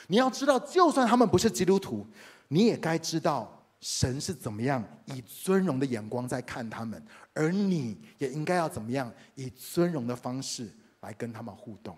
[0.08, 2.08] 你要知道，就算他们不是基督徒，
[2.48, 7.00] 你也该知道神是怎么样以尊荣的眼光在看他们，
[7.34, 10.70] 而你也应该要怎么样以尊荣的方式
[11.02, 11.96] 来跟他们互动。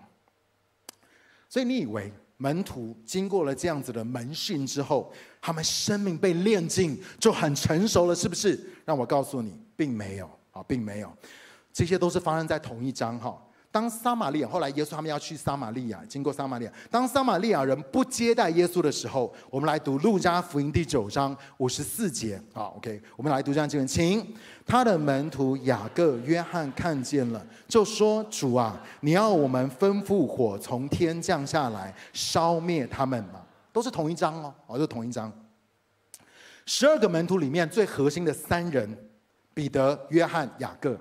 [1.48, 2.12] 所以你以为？
[2.40, 8.56] 门徒经过了这样子的门训之后，他们生命被炼尽，就很成熟了，是不是？
[8.84, 11.12] 让我告诉你，并没有啊，并没有，
[11.72, 13.36] 这些都是发生在同一章哈。
[13.70, 22.40] 当撒玛利亚后来耶稣他们要去撒玛利亚，经过撒玛利亚，当撒玛利亚人不接待耶稣的时候，我们来读路加福音第九章五十四节。
[22.54, 24.26] 好，OK，我们来读这样经文，请
[24.66, 35.30] 他的门徒雅各、约翰看见了，就说：“主啊，你要我们吩咐火从天降下来，烧灭他们吗？”都是同一章哦，哦，都同一章。
[36.64, 38.98] 十二个门徒里面最核心的三人，
[39.52, 40.98] 彼得、约翰、雅各。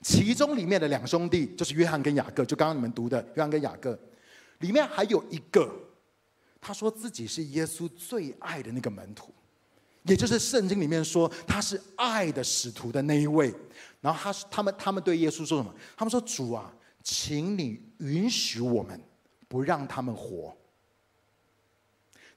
[0.00, 3.98] 其中里面的两兄弟就是约翰跟雅各，就刚刚你们读的约翰跟雅各，
[4.60, 5.68] 里面还有一个，
[6.60, 9.32] 他说自己是耶稣最爱的那个门徒，
[10.04, 13.52] 也就是圣经里面说他是爱的使徒的那一位。
[14.00, 15.74] 然后他他们他们对耶稣说什么？
[15.96, 19.00] 他们说主啊，请你允许我们
[19.48, 20.56] 不让他们活，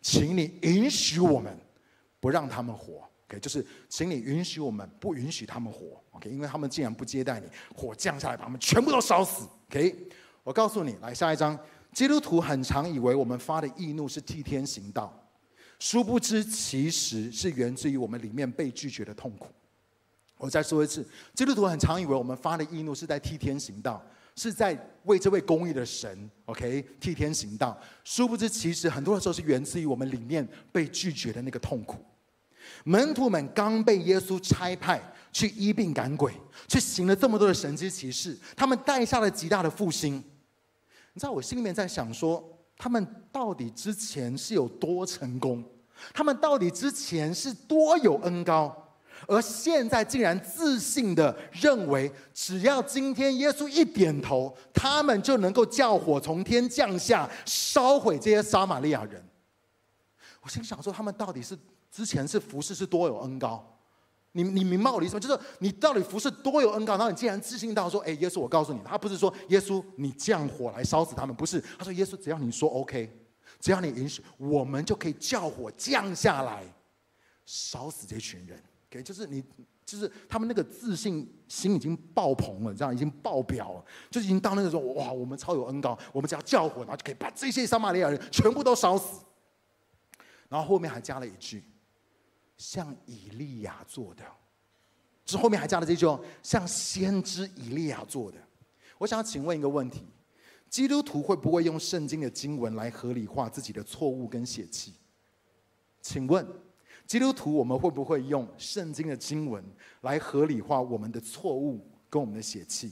[0.02, 1.56] 请你允许我们
[2.20, 3.08] 不让他们活。
[3.32, 9.96] OK，就是请你允许我们不允许他们活，OK，因为他们既然不接待你，火降下来把他们全部都烧死，OK。
[10.44, 11.58] 我告诉你，来下一章，
[11.94, 15.14] 基督徒很常以为我们发的易怒是替天行道，
[15.80, 19.48] 殊不知其实是源自于我们里面被拒绝的痛苦。
[20.38, 24.04] 我再说一次，基督徒很常以为我们发的易怒是在替天行道，
[24.36, 32.04] 是在为这位公义的神，OK，替天行道，殊不知其实很多的时候是源自于我们里面被拒绝的那个痛苦。
[32.84, 36.34] 门徒们刚被耶稣差派去医病赶鬼，
[36.68, 40.16] 去行了这么多的神迹奇事，他们带下了极大的复兴。
[41.14, 42.44] 你知道，我心里面在想说，
[42.78, 45.64] 他们到底之前是有多成功？
[46.14, 48.76] 他们到底之前是多有恩高？
[49.28, 59.24] 而现在竟然自信的认为，只要今天耶稣一点头，他们就能够叫火从天降下，烧毁这些撒玛利亚人。
[60.42, 61.58] 我心想说，他们到底是？
[61.92, 63.62] 之前是服侍是多有恩高，
[64.32, 65.20] 你你明白我的意思吗？
[65.20, 73.12] 就是你到底服侍多有恩高，然后你竟然自信到说，哎，耶稣，我告诉你，他不是说耶稣你降火来烧死他们，不是，他说耶稣只要你说 OK，
[73.60, 76.64] 只要你允许，我们就可以叫火降下来，
[77.46, 78.58] 烧死这群人。
[78.90, 79.44] OK，就是你
[79.86, 89.26] 就是他们那个自信心已经爆棚了，这样已经爆表了，就已经到那个时候，哇，我们超有恩高，我们只要叫火，然后就可以把这些撒玛利亚人全部都烧死。
[90.48, 91.64] 然后后面还加了一句。
[92.62, 94.24] 像以利亚做的，
[95.26, 98.38] 这后面还加了这句哦，像先知以利亚做的。
[99.00, 100.06] 我想请问一个问题：
[100.70, 104.94] 基督徒会不会用圣经的经文来合理化自己的错误跟血气？
[106.04, 106.46] 请问
[107.08, 109.64] 基督徒我们会不会用圣经的经文
[110.02, 112.92] 来合理化我们的错误跟我们的血气？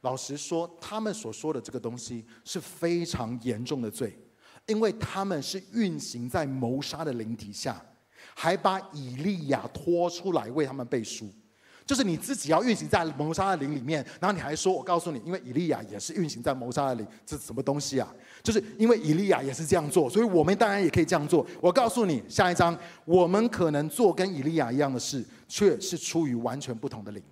[0.00, 4.18] 老实说，他们所说的这个东西是非常严重的罪，
[4.66, 7.80] 因为他们是运行在谋杀的灵底下。
[8.34, 11.28] 还把以利亚拖出来为他们背书，
[11.86, 18.12] 就是你自己要运行在谋杀的灵里面，然后你还说：“我告诉你，因为以利亚也是运行在谋杀的灵，这是什么东西啊？
[18.42, 27.22] 就是因为以利亚也是这样做，所以我们当然也可以这样做。”我告诉你，下一章我们可能做跟以利亚一样的事，却是出于完全不同的灵。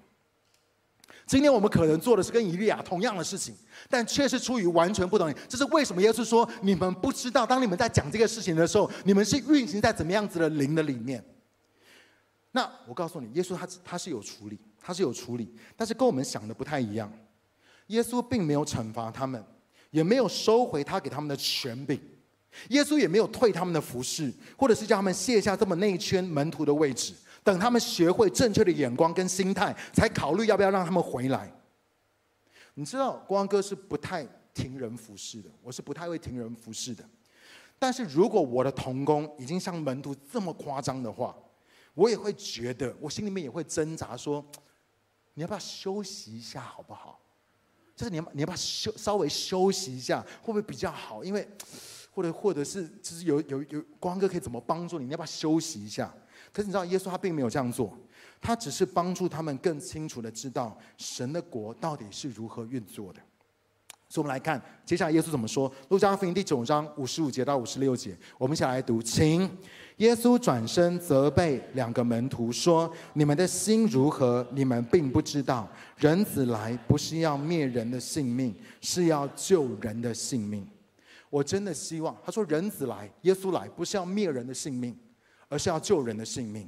[1.26, 3.54] 今天我们可能做的是跟以利亚同样的事情，
[3.88, 5.42] 但却是出于完全不同的灵。
[5.48, 6.02] 这是为什么？
[6.02, 11.24] 耶稣说：“你们不知道，当你们在讲这个事情的时候，你们是运行在怎么样子的灵的里面。”
[12.52, 17.10] 那我告诉你，耶稣他他是有处理，他是有处理，但是跟我们想的不太一样。
[17.86, 19.42] 耶稣并没有惩罚他们，
[19.90, 21.98] 也没有收回他给他们的权柄，
[22.68, 31.52] 耶稣也没有退他们的服侍，或者是叫他们卸下这么内圈门徒的位置，等他们学会正确的眼光跟心态，才考虑要不要让他们回来。
[32.74, 37.04] 你知道，光哥是不太听人服侍的，我是不太会听人服侍的。
[37.78, 41.36] 但是如果我的童工已经像门徒这么夸张的话，
[41.94, 44.44] 我也会觉得，我心里面也会挣扎，说，
[45.34, 47.20] 你要不要休息一下，好不好？
[47.94, 51.22] 就是你要，你要不要休稍微休息一下，会不会比较好？
[51.22, 51.46] 因为，
[52.12, 55.04] 或者或者是，就是有有有光哥可以怎么帮助你？
[55.04, 56.14] 你要不要休息一下？
[56.52, 57.96] 可是你知道，耶稣他并没有这样做，
[58.40, 63.20] 他只是帮助他们更清楚的知道神的国到底是如何运作的。
[64.08, 65.72] 所以，我们来看接下来耶稣怎么说。
[65.88, 69.48] 路加福音第九章五十五节到五十六节，我们一起来读，请。
[69.96, 74.46] 耶稣转身责备两个门徒说：“你们的心如何？
[74.52, 75.66] 你们并不知道。
[75.96, 80.66] 人子来不是要灭人的性命，是要救人的性命。”
[81.30, 84.94] 我真的希望他说：“人子来，耶稣来，不是要灭人的性命，
[85.52, 86.66] 而是要救人的性命。”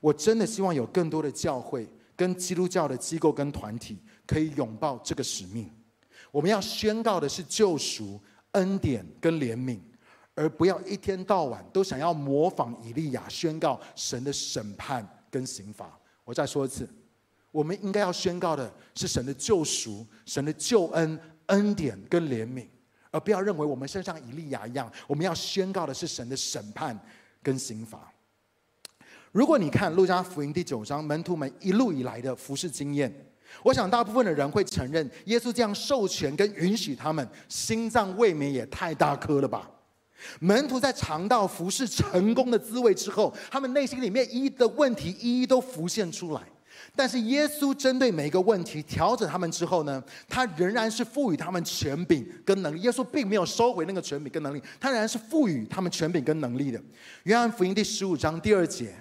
[0.00, 5.70] 我真的希望有更多的教会跟基督教的机构跟团体可以拥抱这个使命。
[6.30, 8.20] 我们要宣告的是救赎、
[8.52, 9.80] 恩典跟怜悯，
[10.34, 15.98] 而不要一天到晚都想要模仿以利亚宣告神的审判跟刑罚。
[16.24, 16.86] 我再说一次，
[17.50, 22.66] 我们应该要宣告的是神的救赎、神的救恩、恩典跟怜悯，
[23.10, 24.92] 而不要认为我们身上以利亚一样。
[25.06, 26.96] 我们要宣告的是神的审判
[27.42, 28.12] 跟刑罚。
[29.36, 33.14] 如果你看路加福音第九章，门徒们一路以来的服侍经验。
[33.62, 39.70] 我想，大部分的人会承认，耶稣这样授权跟允许他们，心脏未免也太大颗了吧？
[40.40, 46.40] 门徒在尝到服侍成功的滋味之后，他们内心里面一的问题一一都浮现出来。
[46.94, 52.80] 但是，耶稣针对每一个问题调整他们之后呢，他仍然是赋予他们权柄跟能力。
[52.80, 56.80] 耶稣并没有收回那个权柄跟能力，他仍然是赋予他们权柄跟能力的。
[57.24, 58.94] 约翰福音第十五章第二节，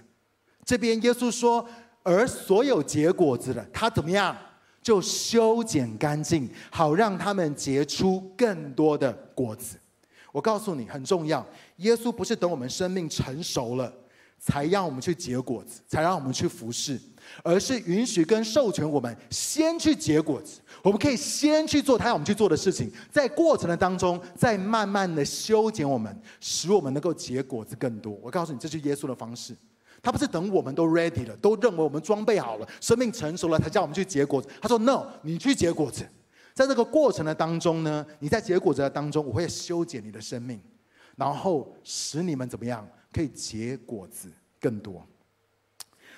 [0.66, 1.66] 这边耶稣说。
[2.08, 4.38] 而所有结果子的，他怎么样？
[4.80, 9.76] 就修剪干净，好让他们结出更多的果子。
[10.32, 11.44] 我告诉你，很重要。
[11.78, 13.92] 耶稣不是等我们生命成熟了，
[14.38, 17.02] 才让我们去结果子，才让我们去服侍，
[17.42, 20.62] 而是允许跟授权我们先去结果子。
[20.84, 28.16] 我们可以先去做他要我们去做的事情，在过程的当中，再慢慢的修剪我们，使我们能够结果子更多。
[28.22, 29.56] 我告诉你，这是耶稣的方式。
[30.06, 34.48] 他不是等我们都 ready 了，都认为我们装备好了，生命成熟了，才叫我们去结果子。
[34.62, 36.08] 他说：“No，你去结果子。
[36.54, 40.62] 在这个过程的当中呢，你在结果子的当中，我会修剪你的生命，
[41.16, 45.04] 然后使你们怎么样可以结果子更多。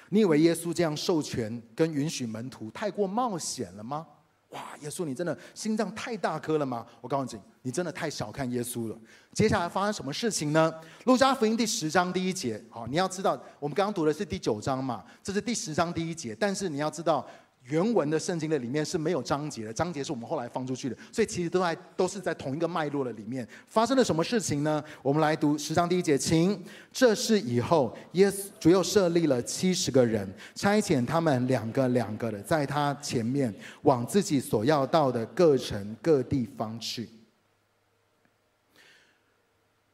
[0.10, 4.06] 你以为耶稣这样授权跟允许门徒太过冒险了吗？”
[4.49, 6.86] 哇，耶稣，你真的心脏太大颗了吗？
[7.01, 8.97] 我告诉你，你真的太小看耶稣了。
[9.33, 10.73] 接下来发生什么事情呢？
[11.05, 17.27] 路加福音第十章第一节，好，你要知道，我们刚刚读的是第九章嘛，这是第十章第一节，但是你要知道。
[17.67, 23.47] 原文的圣经的里面是没有章节的，章节是我们后来放出去的，所以其实都在都是在同一个脉络的里面。
[23.67, 24.82] 发生了什么事情呢？
[25.01, 26.63] 我们来读十章第一节，请。
[26.91, 37.10] 这是以后，耶稣主又设立了七十个人，差遣他们两个两个的在他前面，往自己所要到的各城各地方去。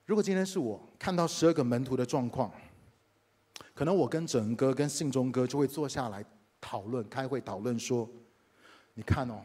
[0.05, 2.51] 如果今天是我看到十二个门徒的状况，
[3.73, 6.23] 可能我跟整哥跟信忠哥就会坐下来。
[6.63, 8.09] 讨论开会讨论说，
[8.93, 9.43] 你看哦，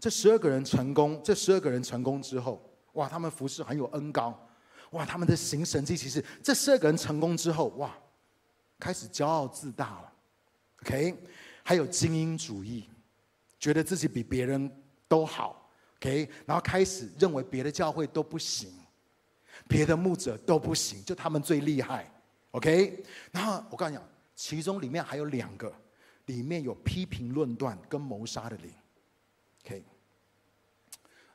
[0.00, 2.58] 这十二个人成功，这十二个人成功之后，
[2.94, 4.48] 哇，他们服事很有恩膏，
[4.92, 7.94] 哇，他们的行神迹其实，这十二个人成功之后，哇，
[8.78, 10.12] 开始骄傲自大了
[10.80, 11.14] ，OK，
[11.62, 12.88] 还有精英主义，
[13.58, 14.70] 觉得自己比别人
[15.06, 18.72] 都好，OK，然后开始认为别的教会都不行，
[19.68, 22.10] 别的牧者都不行，就他们最厉害
[22.52, 25.70] ，OK，然后我告诉你讲，其中里面还有两个。
[26.26, 28.72] 里面有批评论断跟谋杀的灵
[29.64, 29.84] ，OK，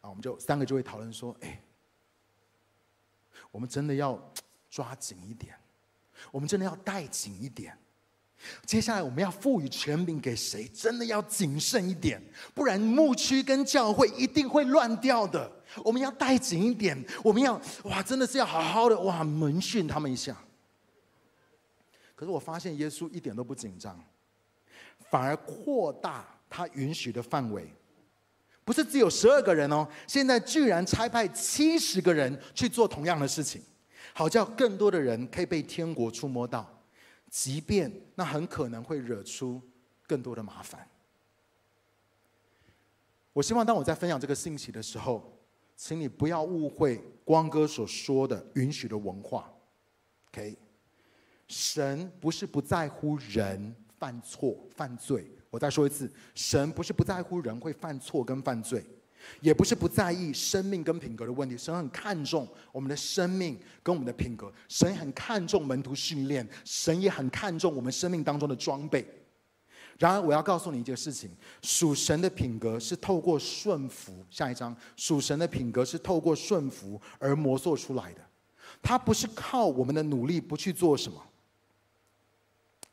[0.02, 1.62] 啊，我们就三个就会讨论说，哎，
[3.52, 4.20] 我们真的要
[4.70, 5.56] 抓紧一点，
[6.32, 7.78] 我们真的要带紧一点，
[8.66, 10.68] 接下来我们要赋予权柄给谁？
[10.70, 12.22] 真的要谨慎一点，
[12.54, 15.52] 不然牧区跟教会一定会乱掉的。
[15.84, 20.38] 我们要带紧一点，我们要哇，真的是要好好的哇，门训他们一下。
[22.16, 24.02] 可是我发现耶稣一点都不紧张，
[25.10, 27.68] 反而扩大他允许的范围，
[28.64, 33.62] 不是只有十二个人哦，现在居然差派七十个人去做同样的事情，
[34.14, 36.74] 好叫更多的人可以被天国触摸到。
[37.30, 39.62] 即便那很可能会惹出
[40.08, 40.88] 更多的麻烦，
[43.34, 45.38] 我希望当我在分享这个信息的时候，
[45.76, 49.54] 请你不要误会光哥所说的允许的文化。
[50.32, 50.58] OK，
[51.50, 55.30] 神不是不在乎人犯错犯罪。
[55.50, 58.84] 我再说一次，神不是不在乎人会犯错跟犯罪。
[59.42, 69.06] 也不是不在意生命跟品格的问题，神很看重我们的生命跟我们的品格，神很看重门徒训练，神也很看重我们生命当中的装备。
[69.98, 71.32] 然而，我要告诉你一件事情：
[71.64, 74.24] 属神的品格是透过顺服。
[74.30, 78.22] 下一章，属神的品格是透过顺服而磨塑出来的，
[78.82, 81.22] 它不是靠我们的努力不去做什么。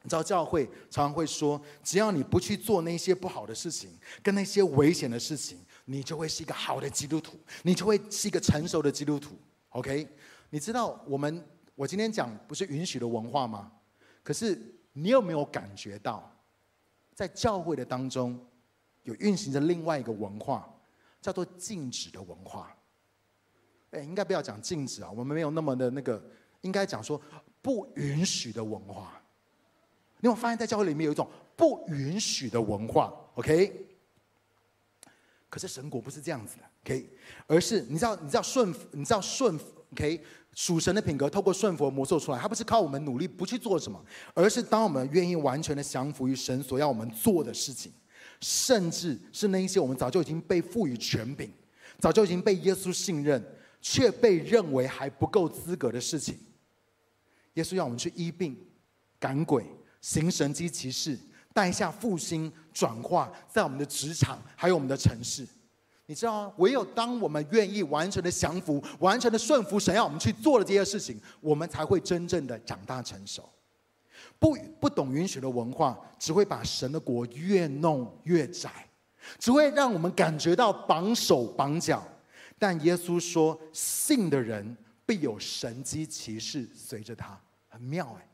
[0.05, 3.91] 你知道教会常常会说，只要你不去做那些不好的事情，
[4.23, 5.59] 跟那些危险的事情。
[5.87, 9.37] 你就会是一个好的基督徒，你就会是一个成熟的基督徒。
[9.69, 10.09] OK，
[10.49, 13.71] 你知道我们我今天讲不是允许的文化吗？
[14.23, 14.59] 可是
[14.95, 16.35] 你有没有感觉到，
[17.15, 18.39] 在教会的当中，
[19.03, 20.67] 有运行着另外一个文化，
[21.21, 22.75] 叫做禁止的文化？
[23.91, 26.23] 哎，应该不要讲禁止啊，我们没有那么的那个，
[26.63, 27.21] 应该讲说
[27.61, 29.21] 不允许的文化。
[30.25, 33.87] 你有发现，在教会里面有一种不允许的文化？OK。
[35.51, 37.11] 可是神国不是这样子的，OK？
[37.47, 39.55] 而是你知道，你知道顺，你知道顺
[39.93, 40.25] ，OK？
[40.55, 44.03] 属神的品格透过顺服磨塑出来，它不是靠我们努力不去做什么，
[44.33, 47.93] 而是当我们愿意完全的降服于神所要我们做的事情，
[48.41, 51.53] 甚至是那一些我们早就已经被赋予权柄，
[51.99, 53.45] 早就已经被耶稣信任，
[53.83, 56.39] 却被认为还不够资格的事情。
[57.53, 58.57] 耶稣要我们去医病、
[59.21, 59.67] 赶鬼、
[60.05, 61.19] 行神迹奇事。
[61.55, 65.47] 带下复兴转化，在我们的职场，还有我们的城市，
[66.07, 66.55] 你知道吗？
[66.59, 73.49] 唯有当我们愿意完全的降服、完全的顺服神要我们去做的这些事情，我们才会真正的长大成熟。
[74.41, 78.69] 不不懂允许的文化，只会把神的国越弄越窄，
[79.39, 82.05] 只会让我们感觉到绑手绑脚。
[82.59, 84.77] 但耶稣说：“信的人
[85.07, 87.41] 必有神迹奇事随着他。”
[87.71, 88.34] 很妙哎。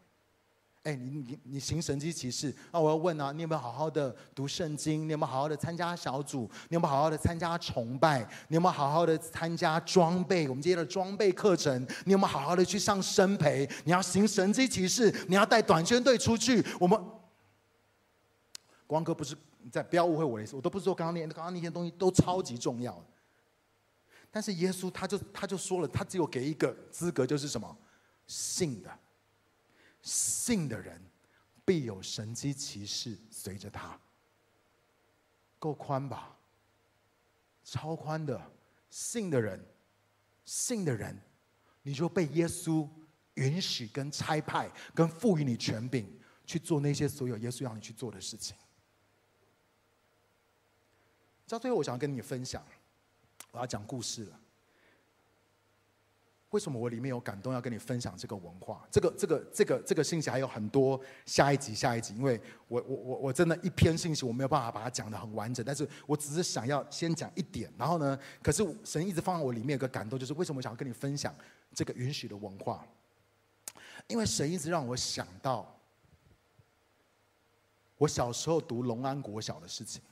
[0.83, 5.07] 哎，你你你行神迹骑士，那我要问啊，你有没有好好的读圣经？
[5.07, 6.51] 你有没有好好的参加小组？
[6.71, 8.21] 你有没有好好的参加崇拜？
[8.49, 10.49] 你有没有好好的参加装备？
[10.49, 13.69] 我们今天的装备课程，你有没有好好的去上生培？
[13.85, 16.65] 你要行神迹骑士，你要带短宣队出去。
[16.81, 16.99] 我们
[18.87, 19.37] 光哥不是
[19.71, 23.05] 在，不要误会我的意思，我都不是说刚刚那刚刚那些东西都超级重要。
[24.31, 27.77] 但是耶稣他就他就说了，他只有给一个资格，就是什么？
[28.27, 28.91] 信的。
[30.03, 31.01] 信的人
[31.65, 33.99] 必有神迹奇事随着他，
[35.59, 36.37] 够宽吧？
[37.63, 38.41] 超宽的，
[38.91, 39.65] 信的人，
[40.45, 41.17] 信的人，
[41.83, 42.89] 你就被耶稣
[43.35, 48.57] 允许、跟差派、跟赋予你权柄去做那些所有耶稣要你去做的事情。
[51.47, 52.65] 到最后，我想要跟你分享，
[53.53, 54.41] 我要讲故事了。
[56.51, 58.85] 为什么我里面有感动，要跟你分享这个文化？
[58.91, 71.33] 这个、这个、这个、这个信息还有很多，下一集、下一集，因为我、我、我、我真的一篇信息我没有办法把它讲得很完整，但是我只是想要先讲一点，然后呢，可是神一直放在我里面有个感动，就是为什么我想要跟你分享
[71.73, 72.85] 这个允许的文化？
[74.09, 75.73] 因为神一直让我想到
[77.97, 80.03] 我小时候读龙安国小的事情。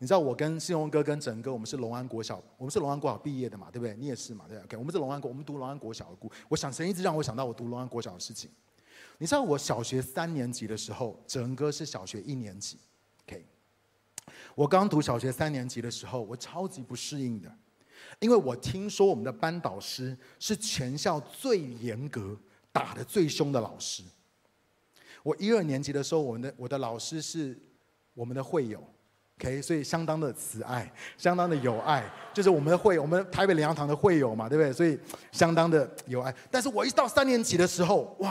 [0.00, 3.96] 你知道我跟信荣哥跟整哥，我们是龙安国小，我们是龙安国小毕业的嘛，对不对？
[3.96, 6.30] 你也是嘛，对不对？OK，我们是龙安国，我们读龙安国小的故。
[6.48, 8.48] 我想神一直让我想到我读龙安国小的事情。
[9.18, 12.78] 你知道我小学三年级的时候，整哥是小学一年级。
[13.26, 13.44] OK，
[14.54, 17.52] 我刚读小学三年级的时候，我超级不适应的，
[18.20, 22.38] 因为我听说我们的班导师是全校最严格、
[22.70, 24.04] 打得最凶的老师。
[25.24, 27.60] 我一二年级的时候，我们的我的老师是
[28.14, 28.80] 我们的会友。
[29.40, 34.72] OK，所以相当的慈爱，相当的有爱，就是我们的会，我们台北灵粮堂的会友嘛，对不对？
[34.72, 34.98] 所以
[35.30, 36.34] 相当的有爱。
[36.50, 38.30] 但是我一到三年级的时候，哇，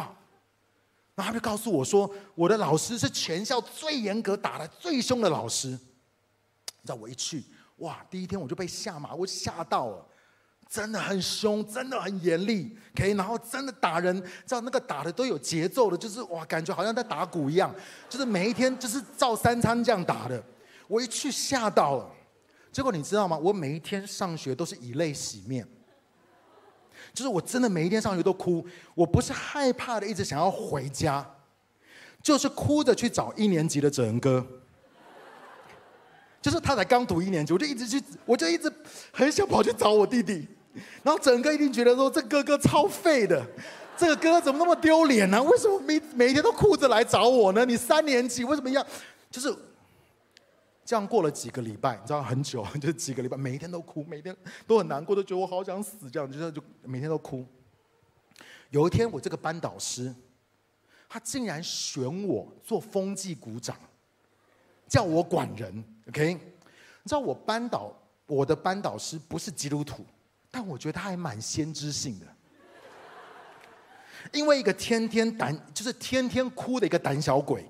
[1.16, 5.70] 然后他就告诉我说，我的老师是全校最严格、打的最凶的老师。
[5.70, 5.78] 你
[6.84, 7.42] 知道我一去，
[7.78, 10.06] 哇，第一天我就被吓嘛，我吓到了。
[10.70, 17.74] 真的很凶，真的很严厉，OK，然后真的打人，知道那个打的都有节奏的，就是哇，感觉好像在打鼓一样，
[18.10, 20.44] 就是每一天就是照三餐这样打的。
[20.88, 22.10] 我一去吓到了，
[22.72, 23.38] 结果你知道吗？
[23.38, 25.68] 我每一天上学都是以泪洗面，
[27.14, 28.66] 就是我真的每一天上学都哭，
[28.96, 31.26] 我不是害怕的，一直想要回家，
[32.24, 34.46] 就是哭着去找一年级的哲恩哥。
[36.40, 38.72] 就是他才刚读一年级，我就一直去，我就一直
[39.12, 40.48] 很想跑去找我弟弟。
[41.04, 43.46] 然后整个一定觉得说，这哥哥超废的，
[43.98, 45.42] 这个哥哥怎么那么丢脸呢？
[45.44, 47.66] 为什么每每一天都哭着来找我呢？
[47.66, 48.86] 你三年级为什么要？
[49.30, 49.54] 就是
[50.88, 54.34] 这样过了几个礼拜，你知道很久， 就几个礼拜，每一天都哭，每天
[54.66, 57.46] 都很难过，都觉得我好想死，这样就是就每天都哭。
[58.70, 60.16] 有一天，我这个班导师，
[61.10, 63.78] 他竟然选我做风纪股长，
[64.88, 65.84] 叫我管人。
[66.08, 66.40] OK，你
[67.04, 67.94] 知道我班导
[68.26, 70.06] 我的班导师不是基督徒，
[70.50, 72.26] 但我觉得他还蛮先知性的。
[74.32, 77.66] 因为一个天天胆就是天天哭的一个胆小鬼，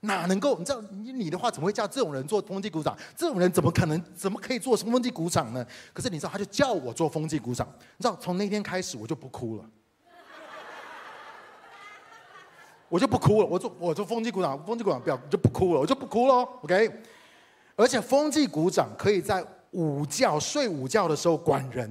[0.00, 2.96] 哪能够你知道你你的话怎么会叫这种人做风纪股长？
[3.14, 5.66] 这种人怎么可能怎么可以做什么风纪股长呢？
[5.92, 9.64] 可是你知道他就叫我做风纪股长，你知道从那天开始我就不哭了。
[12.88, 16.90] 我就不哭了，我做我做风纪股长，风纪股长不要就不哭了，我就不哭了，OK。
[17.76, 21.88] 而且风纪股长可以在午觉睡午觉的时候管人，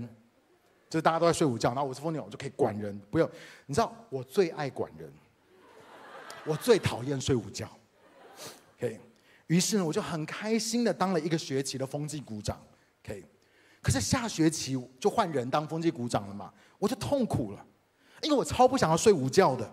[0.90, 3.30] 就是大家都在睡午觉，然后我是风纪，我就可以管人，不用。
[3.66, 5.10] 你知道我最爱管人，
[6.44, 7.70] 我最讨厌睡午觉。
[8.80, 9.00] OK，
[9.48, 12.58] 于是呢，我就很开心的当了一个学期的风纪股长。
[13.04, 13.26] OK，
[13.82, 17.66] 可是下学期就换人当风纪股长了嘛，我就痛苦了，
[18.22, 19.70] 因为我超不想要睡午觉的。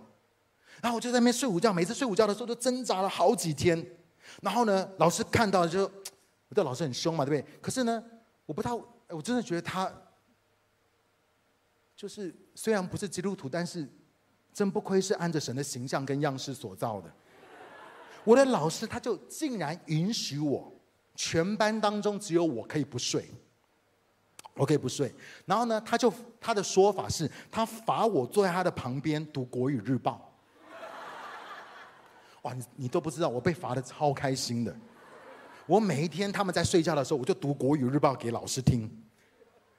[0.82, 3.82] 然后我就在那边睡午觉，每次睡午觉的时候都挣扎了好几天。
[4.42, 5.82] 然后呢，老师看到就，
[6.48, 7.58] 我对老师很凶嘛，对不对？
[7.60, 8.02] 可是呢，
[8.44, 8.70] 我不太，
[9.08, 9.90] 我真的觉得他，
[11.96, 13.88] 就是虽然不是基督徒，但是
[14.52, 17.10] 真不愧是按着神的形象跟样式所造的。
[18.26, 20.72] 我的老师他就竟然允许我，
[21.14, 23.30] 全班当中只有我可以不睡，
[24.54, 25.14] 我可以不睡。
[25.44, 30.36] 然后呢，他就他的说法是，他罚我坐在他的旁边读国语日报。
[32.42, 34.76] 哇，你你都不知道，我被罚的超开心的。
[35.64, 38.90] 我每一天他们在睡觉的时候，我就读国语日报给老师听，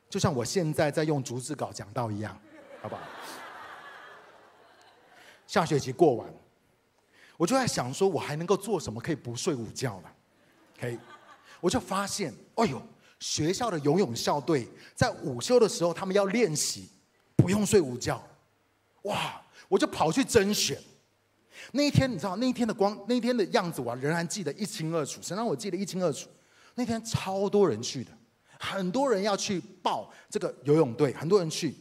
[0.10, 2.40] 就像我现在在用逐字稿讲道一样，
[2.82, 3.02] 好不好？
[5.46, 6.34] 下学期过完，
[7.38, 10.12] 我就在想说，我还能够做什么可以不睡午觉了
[10.80, 10.98] 可以
[11.62, 12.82] 我就发现，哎呦，
[13.20, 16.90] 学校的游泳校队在午休的时候，他们要练习，
[17.36, 18.22] 不用睡午觉。
[19.04, 20.80] 哇，我就跑去甄选。
[21.72, 25.20] 那一天你知道，那一天的光，那一天的样子，我仍然记得一清二楚。
[25.22, 26.30] 谁让我记得一清二楚。
[26.76, 28.12] 那天超多人去的，
[28.60, 31.76] 很多人要去报这个游泳队，很多人去。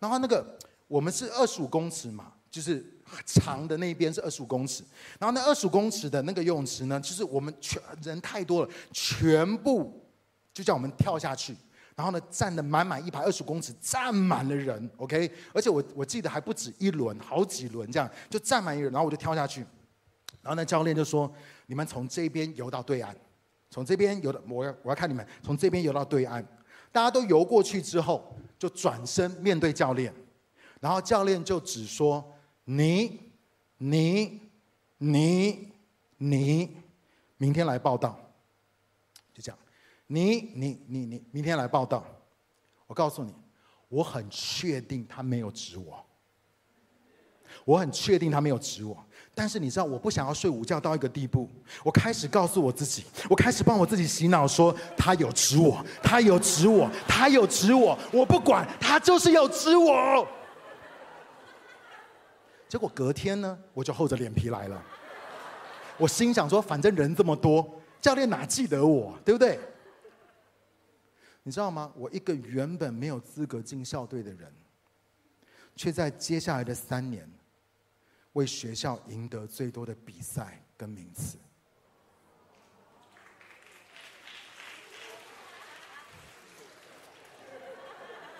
[0.00, 2.84] 然后那个我们是二十五公尺嘛，就是
[3.24, 4.82] 长的那一边是二十五公尺。
[5.18, 10.06] 然后那二十五公尺的那个游泳池呢，就是我们全人太多了，全部
[10.52, 11.54] 就叫我们跳下去。
[11.94, 15.30] 然后呢，站的满满一排二十公尺，站满了人，OK。
[15.52, 18.90] 而且我我记得还不止一轮，好几轮这样，就站满一人。
[18.90, 19.60] 然后我就跳下去，
[20.40, 21.30] 然后呢，教练就说
[21.68, 23.14] ：“你们从这边游到对岸，
[23.68, 26.42] 从这边游到，我要我要看你们从这边游到对岸。”
[26.90, 30.12] 大家都游过去之后，就转身面对教练，
[30.80, 32.24] 然后教练就只说
[32.64, 33.20] ：“你、
[33.78, 34.40] 你、
[34.98, 35.72] 你、
[36.18, 36.76] 你，
[37.36, 38.18] 明天来报到。”
[39.34, 39.58] 就这样。
[40.06, 42.04] 你你你你明天来报到，
[42.86, 43.34] 我告诉你，
[43.88, 46.04] 我很确定他没有指我，
[47.64, 49.02] 我很确定他没有指我。
[49.34, 51.48] 但是你知道，我不想要睡午觉到一个地步，
[51.82, 60.28] 我开始告诉我自己，我开始帮我自己洗脑说，他有指我，他有指我，他有指我，我不管，他就是要指我。
[62.72, 64.82] 结果隔天呢，我就厚着脸皮来了。
[65.98, 67.70] 我心想说，反正人这么多，
[68.00, 69.60] 教练哪记得我，对不对？
[71.42, 71.92] 你知道吗？
[71.94, 74.50] 我一个原本没有资格进校队的人，
[75.76, 77.30] 却在接下来的三年，
[78.32, 81.36] 为学校赢得最多的比赛跟名次。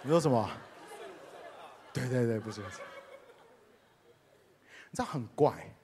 [0.01, 0.51] 你说什么？
[1.93, 2.63] 对对对，不是。
[4.93, 5.75] 你知道很怪，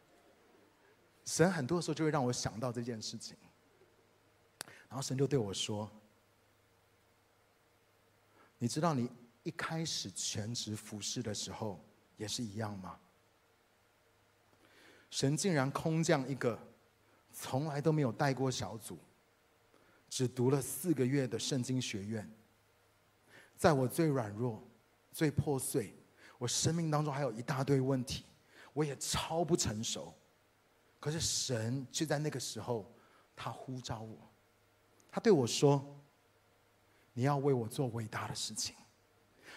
[1.25, 3.35] 神很多时候就会让我想到这件事情，
[4.87, 5.91] 然后神就对我说。
[8.59, 9.09] 你知道你
[9.45, 11.83] 一开始全职服侍的时候
[12.19, 13.01] 也是一样吗？
[15.09, 16.59] 神竟然空降一个
[17.33, 18.99] 从来都没有带过小组、
[20.11, 22.31] 只读了四个月的圣经学院，
[23.57, 24.63] 在我最软弱、
[25.13, 25.95] 最破碎，
[26.37, 28.25] 我生命当中还有一大堆问题，
[28.79, 30.15] 我也超不成熟。
[31.01, 32.89] 可是神就在那个时候，
[33.35, 34.17] 他呼召我，
[35.11, 35.85] 他对我说
[37.13, 38.77] ：“你要为我做伟大的事情，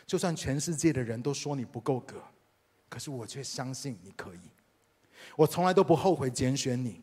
[0.08, 2.20] 就算全世界的人都说你不够格，
[2.90, 4.40] 可是我却相信你可以。
[5.36, 7.00] 我从来都不后悔拣选你，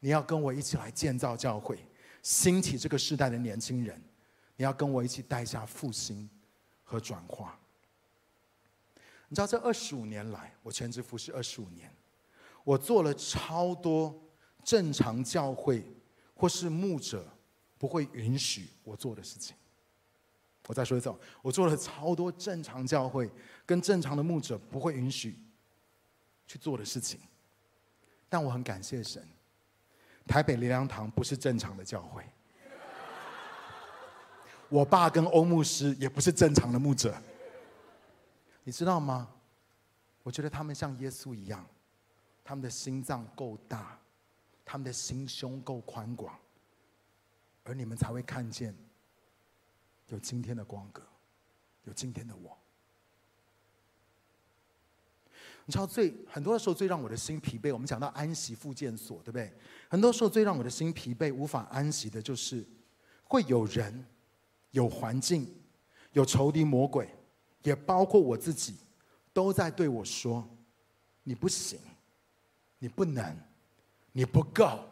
[0.00, 1.78] 你要跟我一起来建造教会，
[2.22, 4.02] 兴起这个时代的年轻人。”
[4.56, 6.28] 你要跟我一起带下复兴
[6.84, 7.58] 和转化。
[9.32, 11.90] 你知道这二十五年来，我全职服侍二十五年，
[12.64, 14.14] 我做了超多
[14.62, 15.82] 正常教会
[16.34, 17.26] 或是牧者
[17.78, 19.56] 不会允许我做的事情。
[20.66, 21.10] 我再说一次，
[21.40, 23.30] 我做了超多正常教会
[23.64, 25.42] 跟正常的牧者不会允许
[26.46, 27.18] 去做的事情。
[28.28, 29.26] 但我很感谢神，
[30.26, 32.22] 台北林良堂不是正常的教会。
[34.68, 37.16] 我爸跟欧牧师也不是正常的牧者，
[38.64, 39.28] 你知道吗？
[40.22, 41.66] 我觉得他们像耶稣一样，
[42.44, 43.98] 他们的心脏够大，
[44.64, 46.38] 他们的心胸够宽广，
[47.64, 48.74] 而你们才会看见
[50.08, 51.02] 有今天的光格，
[51.84, 52.56] 有今天的我。
[55.64, 59.52] 你知道最很多的时候最让我的心疲惫，我们讲到安息复健所，对不对？
[59.88, 62.66] 很多时候最让我的心疲惫、无法安息的，就是
[63.24, 64.06] 会有人。
[64.72, 65.54] 有环境，
[66.12, 67.14] 有仇敌魔鬼，
[67.62, 68.76] 也包括我自己，
[69.32, 70.48] 都在对我说
[71.24, 71.78] ：“你不行，
[72.78, 73.36] 你不能，
[74.12, 74.84] 你不够，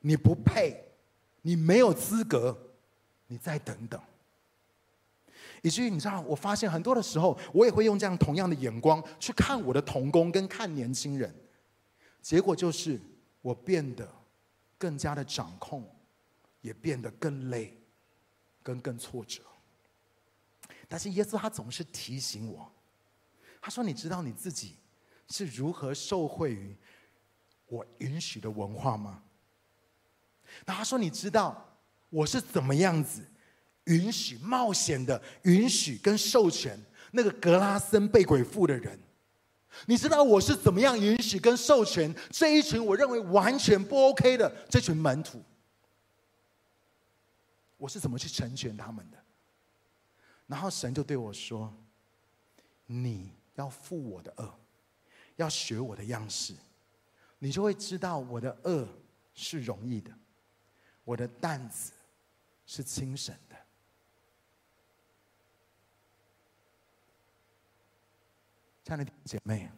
[0.00, 0.82] 你不配，
[1.42, 2.56] 你没有资格，
[3.26, 4.00] 你再等等。”
[5.62, 11.34] 以至于你知道，我发现很多的时候，我也会用这样同样的眼光去看我的同工跟看年轻人，
[12.22, 13.00] 结果就是
[13.42, 14.08] 我变得
[14.78, 15.84] 更加的掌控，
[16.60, 17.76] 也变得更累。
[18.62, 19.40] 跟更挫折，
[20.92, 22.68] 但是耶稣他总是提醒我，
[23.62, 24.74] 他说：“你知道你自己
[25.28, 26.76] 是如何受惠于
[27.66, 29.22] 我允许的文化吗？”
[30.66, 31.78] 那他说：“你知道
[32.08, 33.24] 我是怎么样子
[33.84, 36.76] 允许冒险的允许跟授权
[37.12, 38.98] 那个格拉森被鬼附的人？
[39.86, 45.40] 你知道我是怎么样允许跟授权这一群我认为完全不 OK 的这群门徒？”
[47.78, 49.19] 我是怎么去成全他们的？
[50.50, 51.72] 然后神就对我说
[52.84, 54.52] ：“你要负我的恶，
[55.36, 56.56] 要学我的样式，
[57.38, 58.88] 你就会知道我的恶
[59.32, 60.12] 是容易的，
[61.04, 61.92] 我的担子
[62.66, 63.54] 是轻省的。”
[68.82, 69.70] 亲爱的姐妹，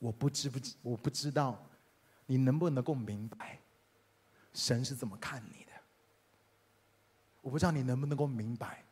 [0.00, 1.64] 我不知不知，我不知道
[2.26, 3.60] 你能不能够明白
[4.52, 5.72] 神是怎么看你的。
[7.42, 8.84] 我不知道你能不能够明白，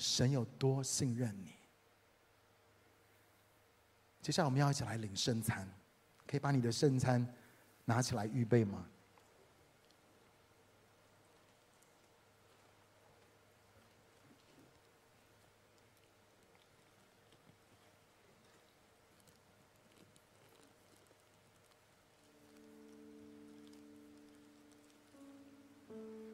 [0.00, 1.52] 神有多信任你。
[4.22, 5.68] 接下来我们要一起来领圣餐，
[6.26, 7.26] 可以把你的圣餐
[7.84, 8.86] 拿起来预备吗？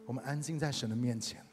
[0.07, 1.45] 我们安静在神的面前。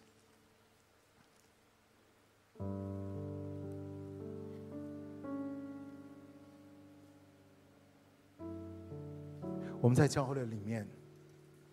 [9.82, 10.88] 我们在教会的里面，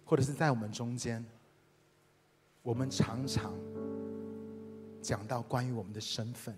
[0.04, 1.24] 或者是在我们中间，
[2.62, 3.54] 我们常常
[5.00, 6.56] 讲到关于我们的身份。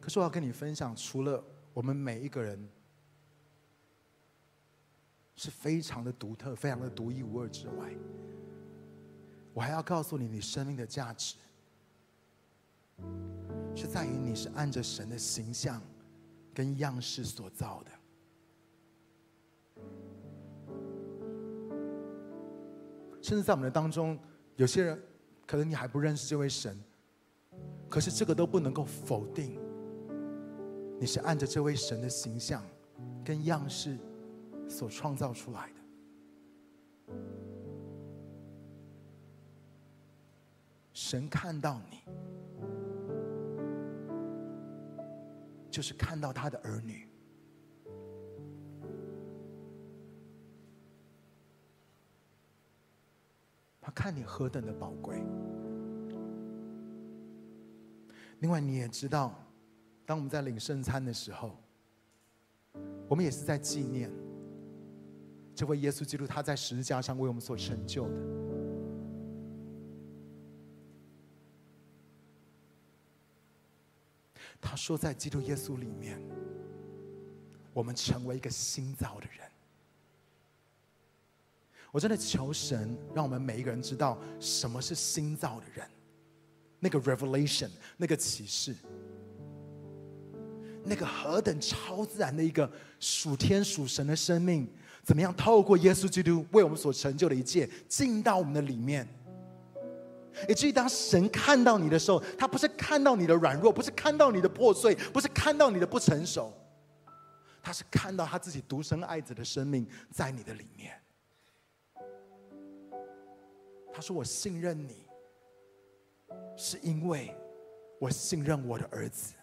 [0.00, 2.68] 可是我要跟你分享，除了我们每一个人。
[5.36, 7.90] 是非常的独特，非常的独一无二之外，
[9.60, 11.36] 我还要告诉你，你生命的价值
[13.76, 15.82] 是在于你是按着神的形象
[16.54, 17.90] 跟样式所造的。
[23.20, 24.18] 甚至在我们的当中，
[24.56, 24.98] 有些人
[25.46, 26.74] 可能你还不认识这位神，
[27.86, 29.60] 可是这个都不能够否定
[30.98, 32.64] 你是按着这位神的形象
[33.22, 33.98] 跟样式。
[34.70, 37.14] 所创造出来的，
[41.02, 41.96] 神看到你，
[45.70, 47.08] 就是看到他的儿女。
[53.80, 55.24] 他看你何等的宝贵。
[58.40, 59.34] 另外，你也知道，
[60.04, 61.56] 当我们在领圣餐的时候，
[63.08, 64.12] 我们也是在纪念。
[65.54, 68.39] 这位耶稣基督，他在十字架上为我们所成就的。
[74.60, 76.20] 他说，在基督耶稣里面，
[77.72, 79.48] 我们成为一个新造的人。
[81.90, 85.84] 我真的求神，让我们每一个人知道什么是新造的人，
[86.78, 88.76] 那个 revelation，那个启示，
[90.84, 94.68] 那个何等超自然的一个属天属神的生命，
[95.02, 99.08] 怎么样透过耶稣基督为我们所成就的一切进到我们的里面。
[100.48, 106.52] 以至于当神看到你的时候，他不是看到你的软弱，不是看到你的破碎，不是看到你的不成熟，
[107.62, 110.92] 他是看到他自己独生爱子的生命在你的里面。
[113.92, 115.04] 他说：“我信任你，
[116.56, 117.36] 是因为
[117.98, 119.34] 我信任我的儿子，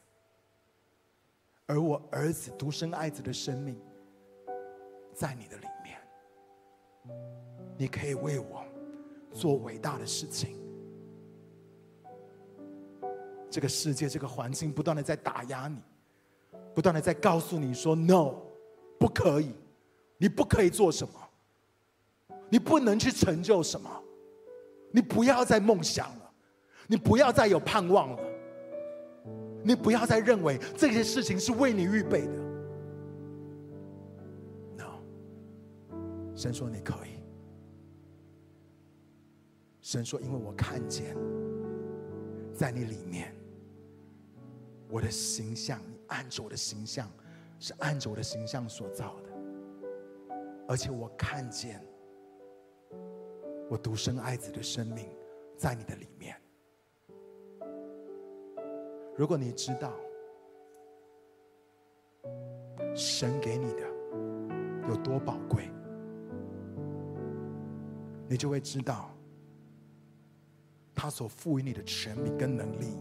[1.66, 3.80] 而我儿子独生爱子的生命
[5.14, 6.00] 在你的里面，
[7.78, 8.66] 你可以为我
[9.34, 10.58] 做伟大的事情。
[13.50, 15.78] 这个世界、这个环境不断的在打压你，
[16.74, 18.36] 不断的在告诉你说 ‘no’，
[19.00, 19.52] 不可以，
[20.18, 21.14] 你不可以做什么，
[22.50, 23.90] 你不能去成就什么。”
[24.90, 26.32] 你不要再梦想了，
[26.88, 28.20] 你不要再有盼望了，
[29.62, 32.34] 你不要再认为这些事情是为你预备的。
[34.78, 35.04] No，
[36.36, 37.20] 神说你可以。
[39.82, 41.14] 神说，因为我看见
[42.58, 43.36] 在你里面，
[44.90, 47.08] 我的形象，你按着我的形象，
[47.60, 49.30] 是按着我的形象所造的，
[50.68, 51.80] 而且我看见。
[53.70, 55.06] 我独生爱子的生命
[55.58, 56.36] 在你的里面。
[59.16, 59.94] 如果你知道
[62.96, 63.82] 神给你的
[64.88, 65.70] 有多宝贵，
[68.30, 69.12] 你就会知道
[70.98, 72.98] 他所赋予你的权柄跟能力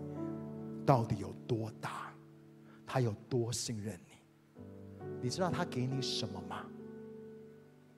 [0.85, 2.15] 到底有多大，
[2.87, 4.19] 他有多信任你。
[5.23, 6.67] 你知道他给你什么吗？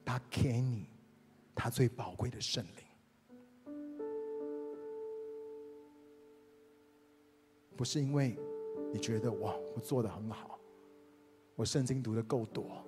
[0.04, 0.86] 他给你。
[1.60, 3.74] 他最宝贵的圣灵，
[7.76, 8.38] 不是因为
[8.92, 10.56] 你觉得哇，我做得很好，
[11.56, 12.80] 我圣经读得够多，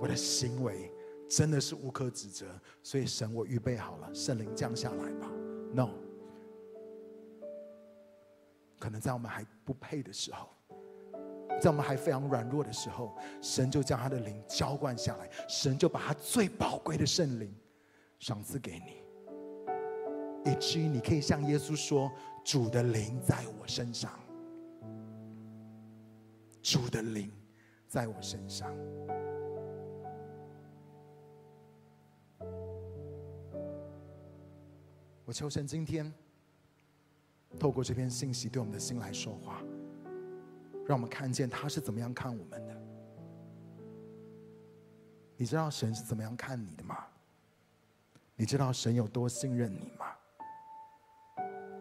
[0.00, 0.90] 我的行为
[1.28, 2.46] 真的是无可指责，
[2.82, 5.30] 所以神，我预备好了，圣灵降下来吧。
[5.72, 5.90] No，
[8.78, 10.48] 可能在我们还不配的时候。
[11.60, 17.54] 在我们还非常软弱的时候，神就将他的灵浇灌下来，神就把他最宝贵的圣灵
[18.18, 22.10] 赏赐给你，以至于你可以向耶稣说
[22.42, 24.10] ：“主的灵在我身上，
[26.62, 27.30] 主的灵
[27.86, 28.74] 在我身上。”
[35.30, 36.12] 我求神今天
[37.56, 39.62] 透过这篇信息对我们的心来说话。
[40.88, 42.76] 让我们看见他是怎么样看我们的。
[45.36, 47.06] 你知道神是怎么样看你的吗？
[48.34, 50.06] 你知道神有多信任你吗？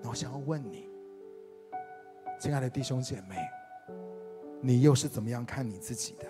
[0.03, 0.87] 那我想要问你，
[2.39, 3.35] 亲爱的弟兄姐妹，
[4.61, 6.27] 你又是怎么样看你自己的？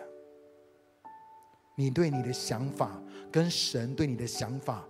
[1.76, 2.98] 你对你的想法
[3.30, 4.86] 跟神对你的想法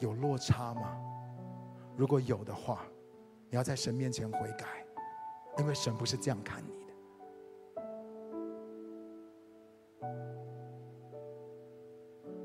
[0.00, 1.06] 有落差吗？
[2.00, 2.86] 如果有的话，
[3.50, 4.86] 你要在神面前悔改，
[5.58, 6.76] 因为神不是这样看你的。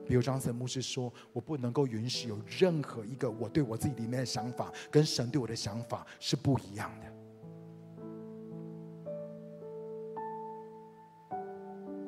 [0.05, 7.05] 比如张森牧师说：“我不能够允许有任何一个我对我自己里面的想法跟神对我的想法是不一样的。”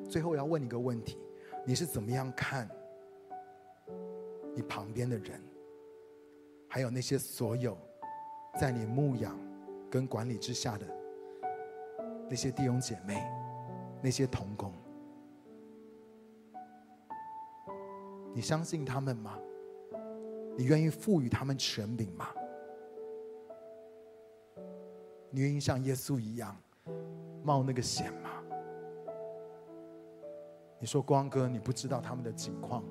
[0.03, 1.17] 最后我要问你一个问题：
[1.65, 2.69] 你是怎么样看
[4.53, 5.41] 你旁边的人，
[6.77, 7.75] 还有那些所有
[8.53, 9.35] 在你牧养
[9.89, 10.85] 跟管理之下的
[12.29, 13.19] 那些弟兄姐妹、
[13.99, 14.71] 那些童工？
[18.31, 19.39] 你相信他们吗？
[20.55, 22.27] 你愿意赋予他们权柄吗？
[25.31, 26.55] 你愿意像耶稣一样
[27.43, 28.29] 冒那个险吗？
[30.77, 32.83] 你说光哥，你不知道他们的境况，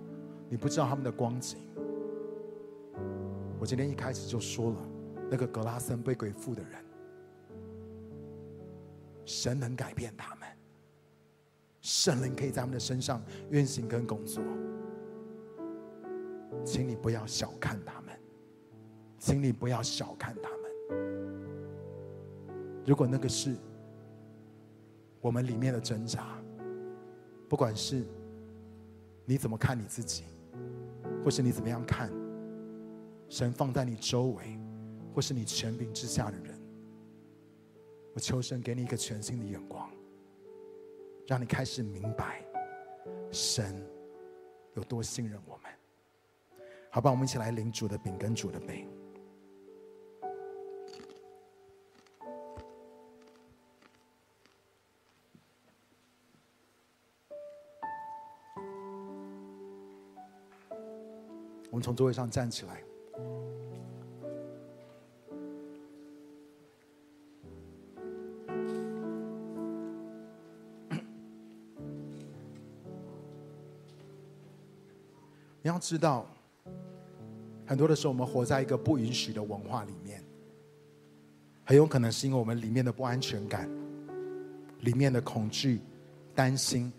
[0.49, 1.61] 你不知道他们的光景。
[3.59, 4.77] 我今天一开始就说了，
[5.31, 6.85] 那个格拉森被鬼附的人，
[9.25, 10.49] 神能改变他们，
[11.81, 14.43] 圣灵可以在他们的身上运行跟工作。
[16.65, 18.15] 请你不要小看他们，
[19.19, 20.61] 请你不要小看他们。
[22.85, 23.57] 如果那个是
[25.21, 26.39] 我们里面的挣扎，
[27.49, 28.05] 不管是
[29.25, 30.25] 你怎么看你自己，
[31.25, 32.11] 或是你怎么样看
[33.29, 34.59] 神放在你周围，
[35.15, 36.59] 或是你权柄之下的人，
[38.15, 39.91] 我求神给你一个全新的眼光，
[41.27, 42.43] 让你开始明白
[43.31, 43.85] 神
[44.75, 45.71] 有多信任我们。
[46.91, 48.87] 好吧，我们一起来领主的饼跟主的杯。
[61.71, 62.83] 我们从座位上站起来。
[75.77, 76.27] 要知道，
[77.67, 80.25] 很多的时候，我们活在一个不允许的文化里面，
[81.67, 83.69] 很有可能是因为我们里面的不安全感，
[84.81, 85.81] 里面的恐惧、
[86.35, 86.91] 担心，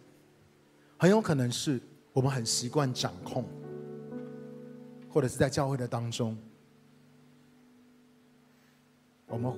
[0.95, 1.81] 很有可能是
[2.13, 3.43] 我们很习惯掌控。
[5.09, 6.37] 或者是在教会的当中，
[9.25, 9.51] 我们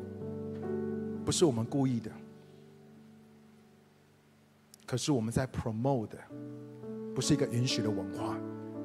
[1.26, 2.10] 不是我们故意的，
[4.86, 6.18] 可是我们在 promote 的，
[7.14, 8.40] 不是一个允许的文化，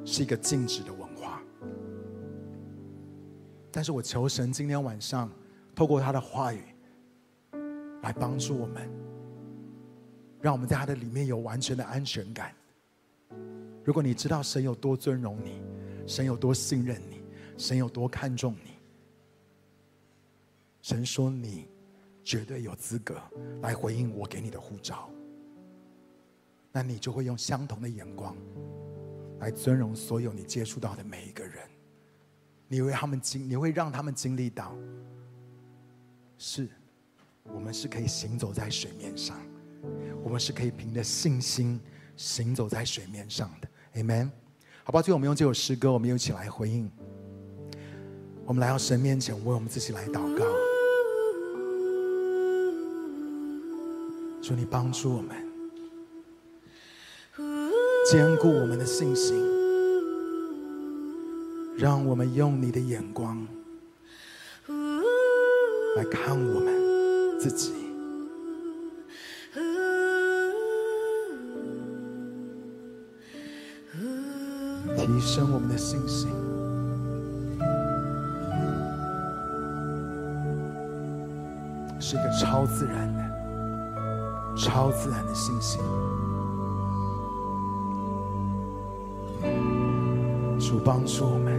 [0.04, 1.42] 是一个禁止的文化。
[3.70, 5.30] 但是我求神今天晚上
[5.74, 6.62] 透过他的话语
[8.02, 8.88] 来帮助我们，
[10.40, 12.54] 让我们在他的里面有完全的安全感。
[13.84, 15.62] 如果你知道神有多尊荣你。
[16.06, 17.22] 神有多信任你，
[17.56, 18.72] 神有多看重你。
[20.82, 21.66] 神说你
[22.22, 23.16] 绝对有资格
[23.62, 25.08] 来回应我给你的呼召，
[26.70, 28.36] 那你就会用相同的眼光
[29.40, 31.62] 来尊荣所有你接触到的每一个人。
[32.66, 34.74] 你为他们经，你会让他们经历到，
[36.38, 36.68] 是，
[37.44, 39.36] 我们是可以行走在水面上，
[40.22, 41.78] 我们是可以凭着信心
[42.16, 43.68] 行走在水面上的。
[44.00, 44.30] Amen。
[44.82, 46.90] 好吧，最后我们用这首诗歌，我们一起来回应。
[48.44, 50.44] 我们来到神面前，为我们自己来祷告，
[54.42, 55.36] 求你帮助我们，
[58.10, 59.42] 坚固我们的信心，
[61.76, 63.46] 让我们用你的眼光
[65.96, 66.74] 来看我们
[67.40, 67.72] 自己。
[74.96, 76.30] 提升我们的信心，
[82.00, 85.80] 是一个超自然的、超自然的信心。
[90.74, 91.54] 主帮助我们，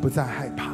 [0.00, 0.71] 不再害怕。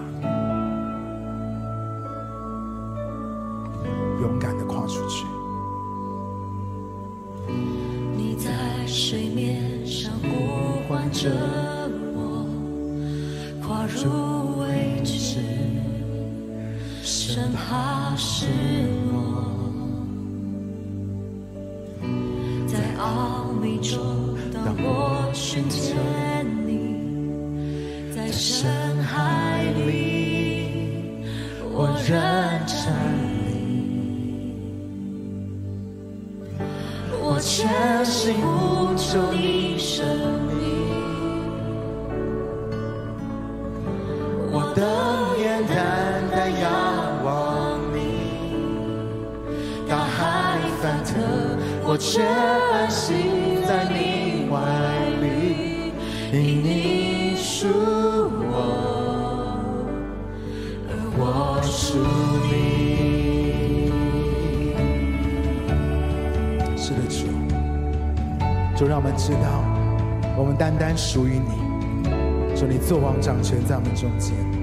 [70.38, 74.57] 我们单单属于你，求你做王掌权在我们中间。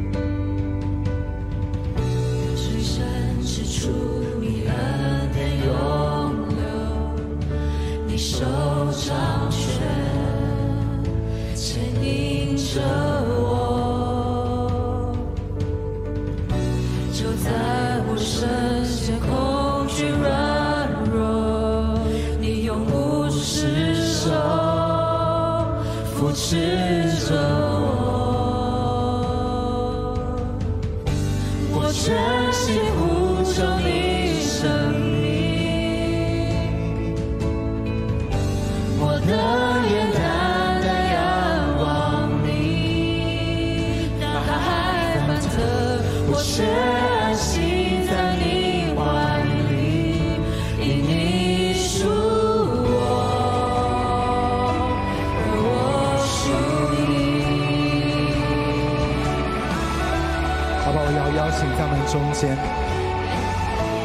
[62.16, 62.56] 中间，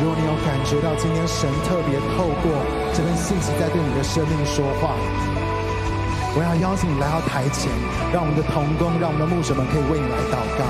[0.03, 2.51] 如果你有感觉到今天神特别透过
[2.93, 4.99] 这份信息在对你的生命说话，
[6.35, 7.71] 我要邀请你来到台前，
[8.13, 10.67] 让我们的同工，让我们的牧者们可以为你来祷告。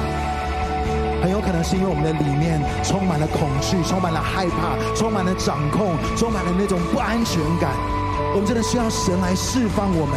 [1.23, 7.73] 很有可能是因为我们的里面充满了恐惧，充满了害怕，充满了掌控，充满了那种不安全感。
[8.35, 10.13] 我们真的需要神来释放我们。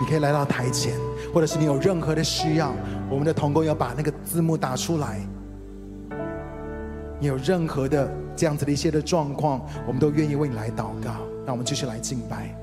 [0.00, 0.98] 你可以来到台前。
[1.32, 2.72] 或者是你有任何的需要，
[3.10, 5.20] 我们的同工要把那个字幕打出来。
[7.20, 11.16] 你有任何的这样子的一些的状况，我们都愿意为你来祷告。
[11.44, 12.54] 让我们继续来敬拜。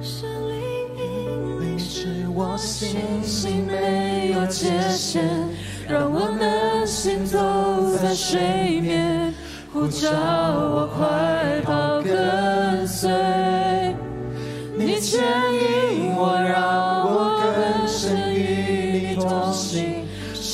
[0.00, 0.60] 圣灵
[0.96, 5.24] 引领使我信心没有界限，
[5.88, 9.34] 让我能行走在水面，
[9.72, 13.10] 呼召我快跑跟随，
[14.78, 15.20] 你牵
[15.52, 16.91] 引我让。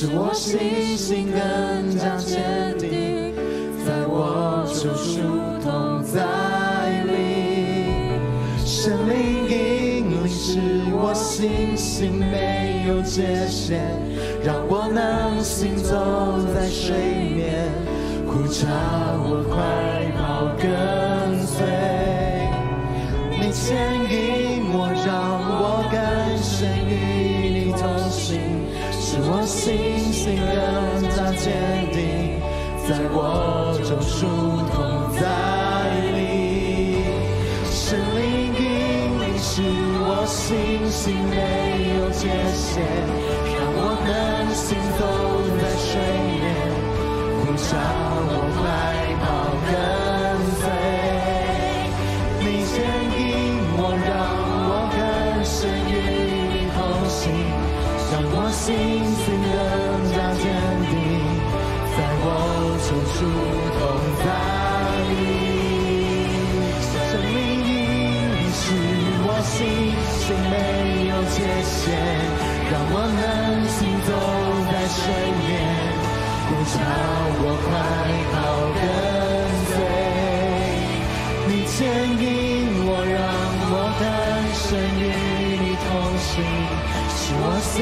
[0.01, 2.39] 使我信心更加坚
[2.79, 3.35] 定，
[3.85, 5.19] 在我救赎
[5.61, 6.23] 同在
[7.03, 7.11] 里，
[8.65, 10.61] 神灵引领使
[10.93, 13.81] 我信心没有界限，
[14.45, 15.97] 让我能行走
[16.55, 16.95] 在水
[17.35, 17.67] 面，
[18.25, 18.69] 呼召
[19.27, 19.59] 我快
[20.15, 21.67] 跑跟随，
[23.37, 25.99] 你牵引我，让我更
[29.49, 31.51] 信心更加坚
[31.91, 32.39] 定，
[32.87, 34.27] 在我救赎
[34.75, 34.77] 同
[35.19, 35.25] 在
[36.13, 37.01] 里，
[37.71, 38.21] 神灵
[38.53, 38.61] 引
[39.19, 39.49] 领使
[40.05, 41.35] 我信心没
[41.97, 42.85] 有界限，
[43.57, 44.13] 让我能
[44.55, 44.67] 行
[44.99, 45.01] 走
[45.59, 45.91] 在水
[46.29, 46.45] 面，
[47.41, 47.73] 呼召
[63.19, 63.27] 我救赎
[63.75, 63.83] 同
[64.23, 64.27] 在
[65.09, 65.13] 里，
[66.87, 66.95] 圣
[67.35, 67.71] 灵引
[68.31, 68.63] 领使
[69.27, 69.59] 我信
[70.21, 70.55] 心没
[71.09, 71.83] 有界限，
[72.71, 73.27] 让我能
[73.67, 74.11] 行走
[74.71, 75.03] 在水
[75.43, 75.51] 面，
[76.47, 76.79] 呼召
[77.41, 77.69] 我快
[78.33, 78.37] 跑
[78.79, 78.81] 跟
[79.67, 79.77] 随，
[81.49, 81.77] 你牵
[82.23, 82.25] 引
[82.87, 83.19] 我，让
[83.71, 84.03] 我更
[84.55, 84.63] 深
[85.01, 85.03] 与
[85.59, 86.31] 你同行。
[87.11, 87.75] 使我心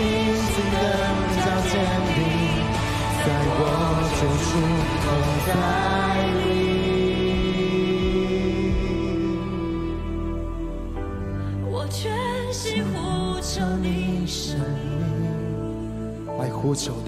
[16.66, 17.00] 呼求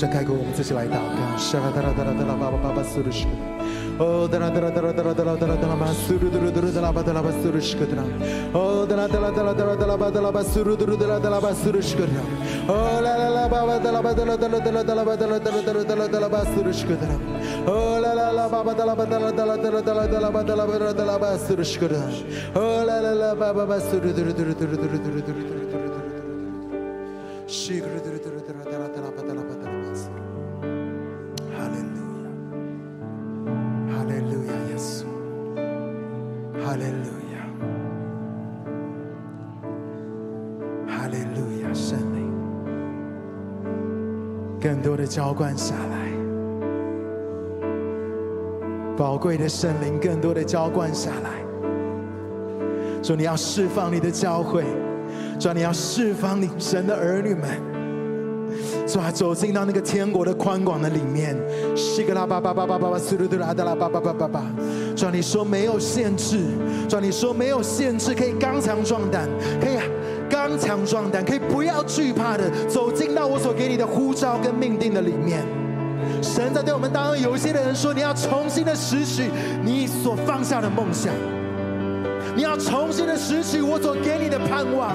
[0.00, 0.96] 唱开歌，我们自己来唱。
[0.96, 4.00] 哦，哒啦哒啦哒啦哒啦，爸爸爸爸叔叔哥哥。
[4.00, 8.00] 哦，哒啦哒啦哒啦哒啦，哒啦哒啦嘛，叔叔叔叔哒啦哒啦嘛，叔叔哥哥。
[8.56, 12.16] 哦，哒啦哒啦哒啦哒啦，哒啦哒啦嘛，叔叔叔叔哒啦哒啦嘛，叔叔哥哥。
[12.72, 17.04] 哦，啦啦啦，爸爸哒啦哒啦哒啦哒啦哒啦哒啦哒啦哒啦哒啦，叔叔哥哥。
[17.68, 22.00] 哦，啦啦啦，爸爸哒啦哒啦哒啦哒啦哒啦哒啦哒啦哒啦，叔叔哥哥。
[22.56, 25.89] 哦，啦啦啦，爸爸爸爸叔叔叔叔叔叔叔叔。
[44.60, 46.10] 更多的浇灌下来，
[48.94, 51.30] 宝贵的圣灵，更多的浇灌下来。
[53.02, 54.62] 说你要释放你的教会，
[55.38, 57.48] 说你要释放你神的儿女们。
[58.86, 61.34] 说他走进到那个天国的宽广的里面，
[61.74, 64.44] 西格拉巴巴巴巴巴巴苏鲁杜拉德拉巴巴巴巴巴。
[64.96, 66.40] 说你说没有限制，
[66.88, 69.26] 说你说没有限制，可以刚强壮胆，
[69.60, 69.78] 可以
[70.60, 75.42] 强壮胆，可以不要惧怕的走进到我所给你的呼召跟命定的里面。
[76.22, 79.30] 神在对我们当中有一些的人说，你要重新的拾取
[79.64, 81.12] 你所放下的梦想，
[82.36, 84.94] 你要重新的拾取我所给你的盼望。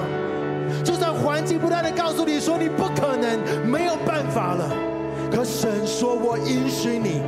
[0.84, 3.38] 就算环境不断的告诉你说你不可能，
[3.68, 4.68] 没有办法了，
[5.32, 7.20] 可神说：“我允许你，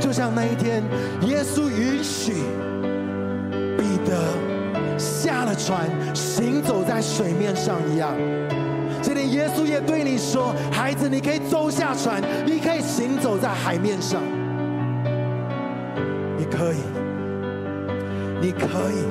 [0.00, 0.82] 就像那一天，
[1.22, 2.32] 耶稣允许
[3.78, 4.16] 彼得
[5.54, 8.14] 船，行走在水面上一样。
[9.02, 14.20] 今天耶稣也对你说：“孩子，你可以走下船，你可以行走在海面上。”
[16.36, 16.78] 你可以，
[18.40, 19.04] 你可以，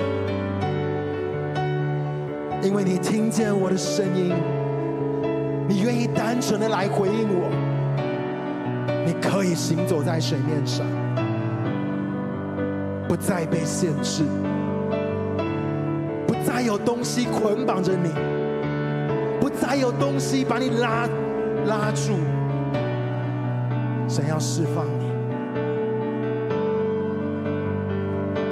[2.68, 4.34] 因为你听见我的声音，
[5.68, 7.50] 你愿意单纯的来回应我，
[9.06, 10.86] 你可以行走在水面上，
[13.08, 14.24] 不再被限制，
[16.54, 18.12] 再有东西捆绑着你，
[19.42, 21.10] 不再有东西把你拉
[21.66, 22.14] 拉住，
[24.08, 25.06] 神要释放你。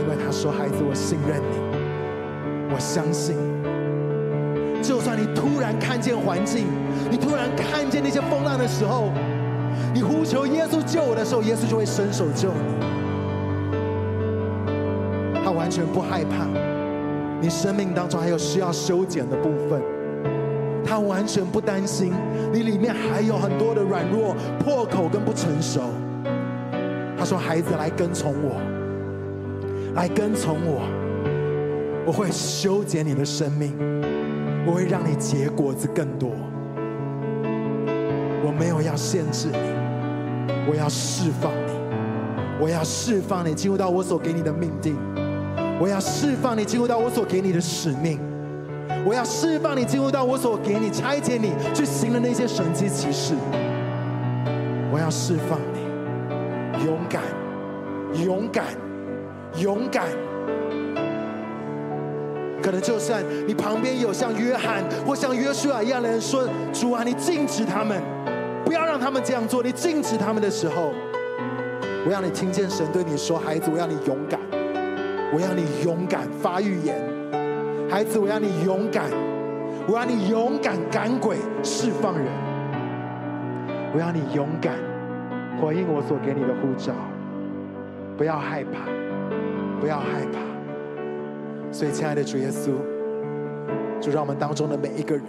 [0.01, 3.35] 因为他说：“孩子，我信任你，我相信。
[4.81, 6.65] 就算你突然看见环境，
[7.11, 9.11] 你突然看见那些风浪的时候，
[9.93, 12.83] 你呼求耶稣救我的时候，耶稣就会伸手救你。
[15.45, 16.47] 他完全不害怕
[17.41, 19.81] 你生命当中还有需要修剪的部分，
[20.85, 22.13] 他完全不担心
[22.53, 25.81] 你里面还有很多的软弱、破口跟不成熟。
[27.17, 28.61] 他说：‘孩子，来跟从我。’”
[29.93, 30.81] 来跟从我，
[32.05, 33.75] 我会修剪你的生命，
[34.65, 36.29] 我会让你结果子更多。
[38.41, 41.73] 我没有要限制你，我要释放你，
[42.61, 44.95] 我要释放你进入到我所给你的命定，
[45.81, 48.19] 我要释放你进入到我所给你的使命，
[49.03, 53.33] 我要释放你进入到我所给你拆解你去行的那些神迹奇事。
[54.93, 57.23] 我要释放你，勇敢，
[58.23, 58.65] 勇敢。
[59.57, 60.05] 勇敢，
[62.61, 68.01] 可能就算你旁边有像约翰或像约书亚一样的人说：“主啊，你禁止他们，
[68.63, 70.93] 不要让他们这样做。”你禁止他们的时候，
[72.05, 74.39] 我要你听见神对你说：“孩子，我要你勇敢，
[75.33, 76.95] 我要你勇敢发预言。
[77.89, 79.05] 孩子，我要你勇敢，
[79.87, 82.27] 我要你勇敢赶鬼释放人，
[83.93, 84.73] 我要你勇敢
[85.59, 86.93] 回应我所给你的呼召，
[88.17, 88.89] 不要害怕。”
[89.81, 92.69] 不要害怕，所以亲爱的主耶稣，
[93.99, 95.25] 就让我们当中的每一个人，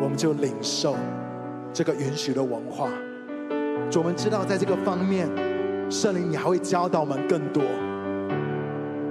[0.00, 0.94] 我们就领受
[1.72, 2.88] 这个允许的文化。
[3.90, 5.28] 主，我们知道在这个方面，
[5.90, 7.64] 圣灵你还会教导我们更多。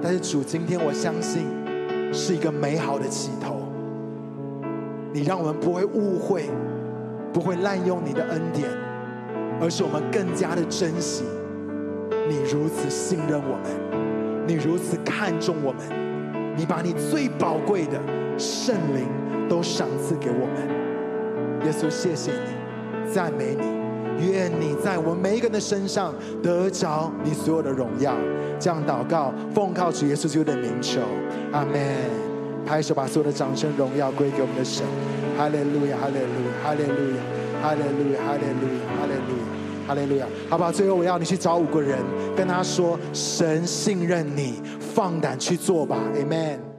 [0.03, 1.47] 但是主，今天我相信
[2.11, 3.61] 是一个美好的起头。
[5.13, 6.49] 你让我们不会误会，
[7.31, 8.67] 不会滥用你的恩典，
[9.61, 11.23] 而是我们更加的珍惜
[12.27, 14.45] 你如此信任我们。
[14.45, 15.87] 你如此看重我们，
[16.57, 17.97] 你把你最宝贵的
[18.37, 19.07] 圣灵
[19.47, 21.65] 都赏赐给我们。
[21.65, 23.82] 耶稣，谢谢你，赞美你，
[24.19, 28.15] 愿你在我们每一个人的身上得着你所有的荣耀。
[28.59, 31.01] 这样祷告，奉靠主耶稣基督的名求，
[31.51, 31.81] 阿门。
[32.65, 34.85] 拍手，把所有的掌声荣耀归给我们的神。
[35.37, 37.21] 哈利路亚，哈利路亚，哈利路亚，
[37.61, 39.43] 哈利路亚，哈利路亚，哈利路亚。
[39.85, 40.71] 哈利路亚，好不好？
[40.71, 41.99] 最后我要你去找五个人，
[42.37, 46.72] 跟他说：神信任你，放胆去做吧，Amen。